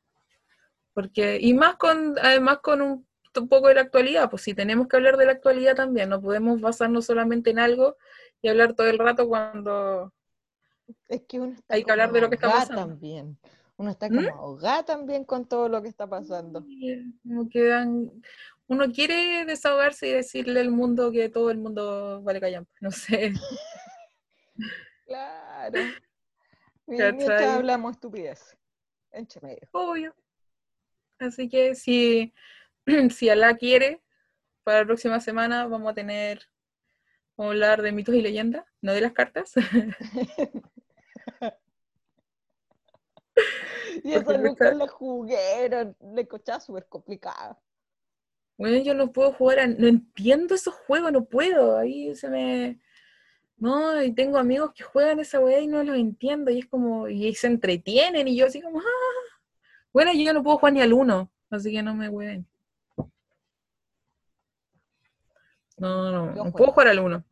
[0.94, 3.07] Porque, y más con, además con un
[3.38, 6.22] un poco de la actualidad, pues si tenemos que hablar de la actualidad también, no
[6.22, 7.98] podemos basarnos solamente en algo
[8.42, 10.14] y hablar todo el rato cuando
[11.08, 12.88] es que uno hay que hablar de lo que está pasando.
[12.88, 13.38] También.
[13.78, 14.30] Uno está como ¿Mm?
[14.30, 16.66] ahogada también con todo lo que está pasando.
[17.24, 18.12] como quedan,
[18.68, 23.34] uno quiere desahogarse y decirle al mundo que todo el mundo vale callampa, no sé.
[25.06, 25.80] claro.
[26.88, 28.58] Mientras hablamos estupidez.
[29.12, 29.68] Entre medio.
[29.72, 30.16] Obvio.
[31.20, 32.34] Así que si
[33.12, 34.02] si Alá quiere,
[34.64, 36.48] para la próxima semana vamos a tener,
[37.36, 39.54] vamos a hablar de mitos y leyendas, no de las cartas.
[44.04, 45.70] y eso nunca lo jugué,
[46.14, 47.60] le cochaba súper complicado.
[48.58, 52.80] Bueno, yo no puedo jugar, no entiendo esos juegos, no puedo, ahí se me...
[53.58, 57.08] No, y tengo amigos que juegan esa weá y no los entiendo, y es como,
[57.08, 58.84] y se entretienen, y yo así como, ah".
[59.92, 62.48] Bueno, yo no puedo jugar ni al uno, así que no me hueven.
[65.78, 67.24] No, no, no puedo jugar al uno.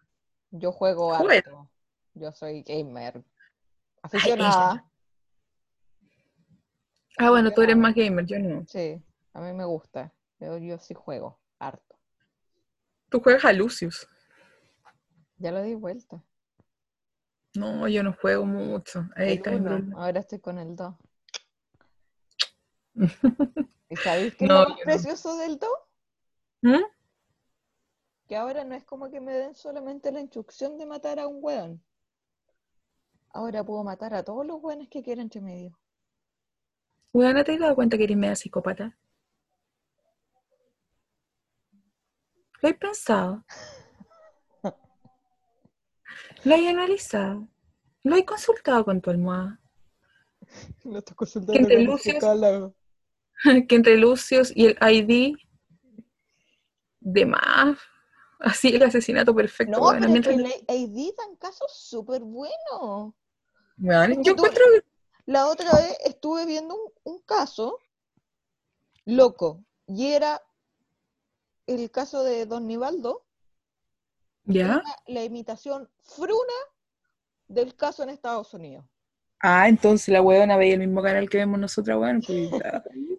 [0.51, 1.69] Yo juego alto.
[2.13, 3.23] Yo soy gamer.
[4.01, 4.85] Aficionada.
[7.17, 8.65] ah, bueno, tú eres más gamer, yo no.
[8.67, 9.01] Sí.
[9.33, 10.13] A mí me gusta.
[10.39, 11.97] Yo, yo sí juego, harto.
[13.09, 14.07] Tú juegas a Lucius.
[15.37, 16.23] Ya lo di vuelta.
[17.55, 19.07] No, yo no juego mucho.
[19.15, 19.51] Ahí está
[19.95, 20.95] ahora estoy con el 2.
[23.89, 24.91] ¿Y sabéis qué No, es lo más yo no.
[24.91, 25.69] precioso del 2?
[26.61, 26.83] ¿Mm?
[28.27, 31.37] Que ahora no es como que me den solamente la instrucción de matar a un
[31.43, 31.83] weón.
[33.29, 35.77] Ahora puedo matar a todos los weones que quiera entre medio.
[37.13, 38.97] Weona, ¿te has dado cuenta que eres media psicópata?
[42.61, 43.45] ¿Lo has pensado?
[46.43, 47.47] ¿Lo has analizado?
[48.03, 49.59] ¿Lo has consultado con tu almohada?
[50.83, 52.23] Lo estoy Que consultando entre con Lucius-
[53.67, 55.35] que entre Lucius y el ID
[57.01, 57.77] de más.
[58.39, 59.77] Así el asesinato perfecto.
[59.77, 63.13] No, weona, pero que mientras- dan casos súper buenos.
[63.77, 64.63] Que yo encuentro
[65.25, 67.79] La otra vez estuve viendo un, un caso
[69.05, 70.41] loco y era
[71.67, 73.25] el caso de Don Nivaldo,
[74.45, 74.83] ¿Ya?
[75.07, 76.53] la imitación fruna
[77.47, 78.85] del caso en Estados Unidos.
[79.39, 82.21] Ah, entonces la weona veía el mismo canal que vemos nosotras, weón.
[82.21, 82.49] Pues.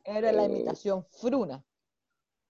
[0.05, 1.65] Era la imitación fruna.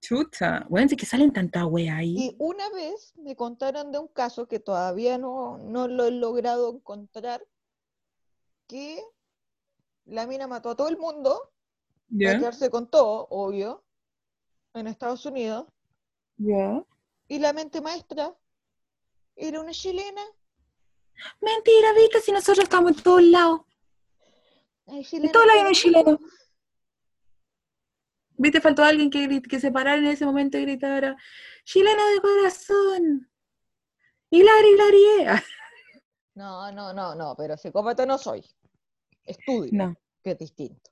[0.07, 0.69] Chuta.
[0.89, 2.15] Sí que salen tantas weas ahí.
[2.17, 6.73] Y una vez me contaron de un caso que todavía no, no lo he logrado
[6.73, 7.45] encontrar,
[8.69, 9.03] que
[10.05, 11.51] la mina mató a todo el mundo,
[12.09, 12.39] para ¿Ya?
[12.39, 13.83] quedarse con todo, obvio,
[14.75, 15.67] en Estados Unidos,
[16.37, 16.85] ¿Ya?
[17.27, 18.33] y la mente maestra
[19.35, 20.23] era una chilena.
[21.41, 23.63] Mentira, viste, si nosotros estamos en todos lados.
[24.87, 26.21] En todos lados hay un chileno.
[28.39, 31.17] Viste, faltó alguien que, que se parara en ese momento y gritara,
[31.65, 33.31] chileno de corazón.
[34.31, 35.29] Hilari, Hilarie.
[35.29, 35.43] Ah,
[36.35, 38.45] No, no, no, no, pero psicópata no soy.
[39.25, 39.97] Estudio, No.
[40.23, 40.91] que es distinto.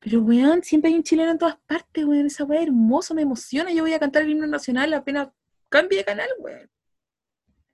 [0.00, 2.26] Pero, weón, siempre hay un chileno en todas partes, weón.
[2.26, 3.72] Esa weá es hermoso, me emociona.
[3.72, 5.28] Yo voy a cantar el himno nacional apenas
[5.68, 6.70] cambie de canal, weón.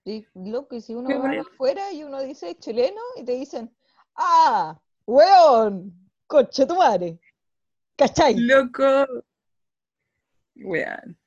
[0.03, 3.71] Y loco, y si uno va afuera y uno dice chileno y te dicen,
[4.15, 4.81] ¡ah!
[5.05, 6.09] ¡Weón!
[6.25, 7.19] ¡Coche tu madre!
[8.01, 8.33] ¿Cachai?
[8.35, 9.05] Loco.
[10.55, 11.19] Weón.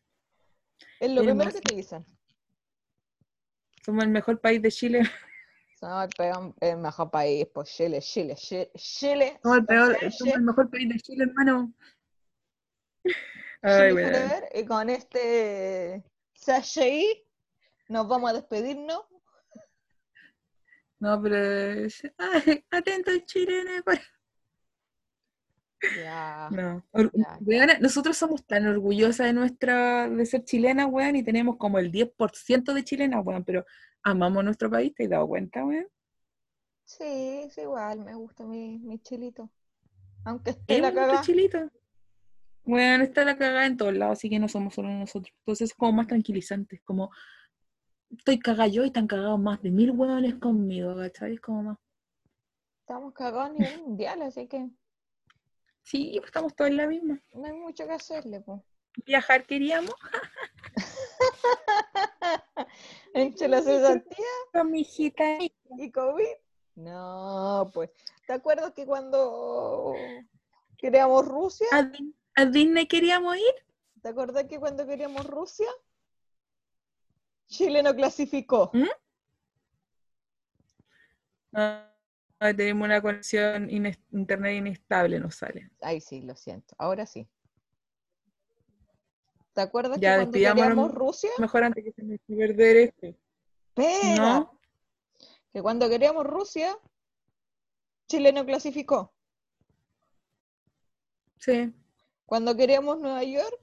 [0.99, 2.05] Es lo primero que te dicen.
[3.85, 5.03] Somos el mejor país de Chile.
[5.81, 9.39] No, el, peor- el mejor país, pues Chile, Chile, Chile, Chile.
[9.41, 11.73] Somos el, peor, Chile, somos el mejor país de Chile, hermano.
[13.63, 13.95] Ay,
[14.55, 16.03] y con este
[16.33, 17.25] sachet
[17.89, 19.05] nos vamos a despedirnos.
[20.99, 21.87] No, pero.
[22.19, 23.81] Ay, atento chileno.
[23.85, 24.01] por-
[26.51, 26.85] No.
[27.41, 31.91] Weona, nosotros somos tan orgullosas de nuestra de ser chilenas, weón, y tenemos como el
[31.93, 33.65] 10% de chilenas, weón, pero
[34.03, 35.87] amamos nuestro país, ¿te has dado cuenta, weón?
[36.85, 39.51] Sí, es igual, me gusta mi, mi chilito.
[40.25, 41.21] Aunque esté Es la cagada.
[41.23, 41.71] chilito.
[42.67, 45.35] Weón, está la cagada en todos lados, así que no somos solo nosotros.
[45.41, 47.11] Entonces es como más tranquilizante, es como
[48.11, 51.35] estoy cagada yo y están cagados más de mil weones conmigo, ¿cachai?
[51.35, 51.79] Es como más.
[52.81, 54.69] Estamos cagados a nivel mundial, así que
[55.85, 57.21] Sí, pues estamos todos en la misma.
[57.35, 58.61] no hay mucho que hacerle, pues.
[59.07, 59.95] Viajar queríamos
[63.15, 65.39] Entre la cesantía con mi hijita.
[65.79, 66.25] y COVID.
[66.77, 67.91] No, pues.
[68.27, 69.95] ¿Te acuerdas que cuando
[70.79, 71.67] queríamos Rusia?
[71.73, 71.91] ¿A,
[72.41, 73.55] a Disney queríamos ir?
[74.03, 75.69] ¿Te acuerdas que cuando queríamos Rusia?
[77.47, 78.71] Chile no clasificó.
[78.73, 78.89] ¿Mm?
[81.53, 81.94] Ah,
[82.53, 85.71] tenemos una conexión internet inestable, nos sale.
[85.81, 86.75] Ay, sí, lo siento.
[86.79, 87.29] Ahora sí.
[89.55, 91.31] ¿Te acuerdas Ya, que cuando Rusia?
[91.39, 93.17] Mejor antes que se me perder este.
[93.69, 94.17] Espera.
[94.17, 94.61] ¿No?
[95.53, 96.77] Que cuando queríamos Rusia,
[98.09, 99.15] Chile no clasificó.
[101.39, 101.73] Sí.
[102.27, 103.61] Cuando queríamos Nueva York,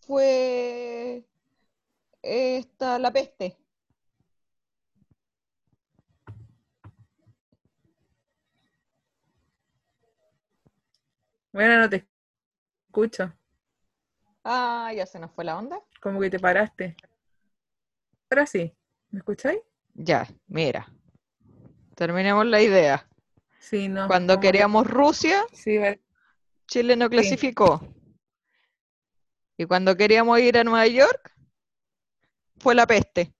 [0.00, 1.24] fue
[2.22, 3.56] esta la peste.
[11.56, 12.06] Bueno, no te
[12.86, 13.32] escucho.
[14.44, 15.80] Ah, ya se nos fue la onda.
[16.02, 16.94] Como que te paraste.
[18.28, 18.74] Ahora sí.
[19.10, 19.60] ¿Me escucháis?
[19.94, 20.86] Ya, mira.
[21.94, 23.08] Terminemos la idea.
[23.58, 24.06] Sí, no.
[24.06, 25.78] Cuando que- queríamos Rusia, Sí.
[26.66, 27.80] Chile no clasificó.
[29.56, 31.32] Y cuando queríamos ir a Nueva York,
[32.58, 33.32] fue la peste.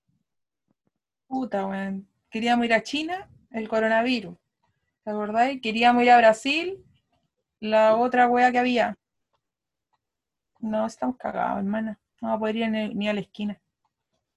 [1.26, 2.08] Puta, weón.
[2.30, 4.38] Queríamos ir a China, el coronavirus.
[5.04, 5.60] ¿Te acordáis?
[5.60, 6.82] Queríamos ir a Brasil,
[7.60, 8.96] la otra wea que había.
[10.60, 11.98] No, estamos cagados, hermana.
[12.20, 13.60] No vamos a poder ir ni, ni a la esquina.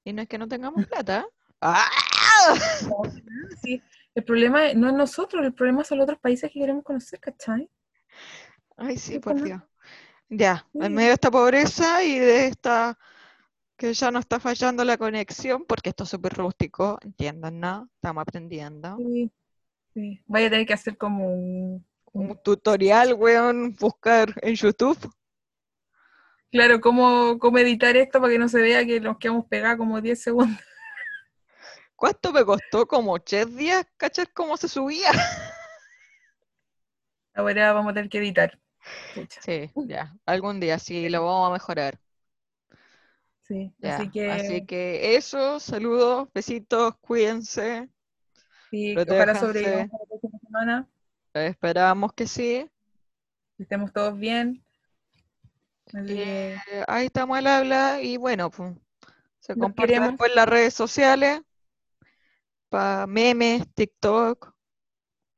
[0.04, 1.26] Y no es que no tengamos plata.
[1.62, 1.90] ¡Ah!
[3.62, 3.82] Sí,
[4.16, 7.70] el problema no es nosotros, el problema son los otros países que queremos conocer, ¿cachai?
[8.78, 9.62] Ay, sí, por Dios.
[10.30, 12.98] Ya, en medio de esta pobreza y de esta
[13.76, 17.90] que ya no está fallando la conexión, porque esto es súper rústico, entiendan, ¿no?
[17.96, 18.98] Estamos aprendiendo.
[18.98, 19.32] Sí,
[19.94, 20.22] sí.
[20.28, 25.12] Vaya a tener que hacer como un, Un tutorial, weón, buscar en YouTube.
[26.52, 30.02] Claro, cómo, cómo editar esto para que no se vea que nos quedamos pegados como
[30.02, 30.60] 10 segundos.
[31.96, 32.88] ¿Cuánto me costó?
[32.88, 35.12] Como 10 días, ¿cachar cómo se subía?
[37.34, 38.60] Ahora vamos a tener que editar.
[39.14, 39.42] Pucha.
[39.42, 42.00] Sí, ya, algún día sí, lo vamos a mejorar.
[43.44, 47.90] Sí, Ya, así que, así que eso, saludos, besitos, cuídense.
[48.70, 49.40] sí, protéjanse.
[49.40, 50.88] sobrevivamos la próxima semana,
[51.34, 52.70] Esperamos que sí.
[53.58, 54.64] estemos todos bien.
[56.08, 56.58] Eh,
[56.88, 58.74] ahí estamos al habla y bueno, pues,
[59.40, 60.10] se Los comparte queremos.
[60.10, 61.42] después en las redes sociales
[62.70, 64.54] para memes, TikTok,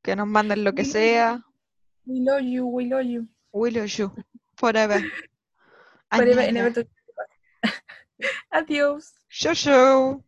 [0.01, 1.41] que nos manden lo que sea.
[2.05, 3.27] we love you, we love you.
[3.53, 4.11] We love you
[4.55, 4.99] forever.
[6.11, 6.87] Forever and ever.
[8.51, 9.13] Adiós.
[9.29, 10.23] Show show.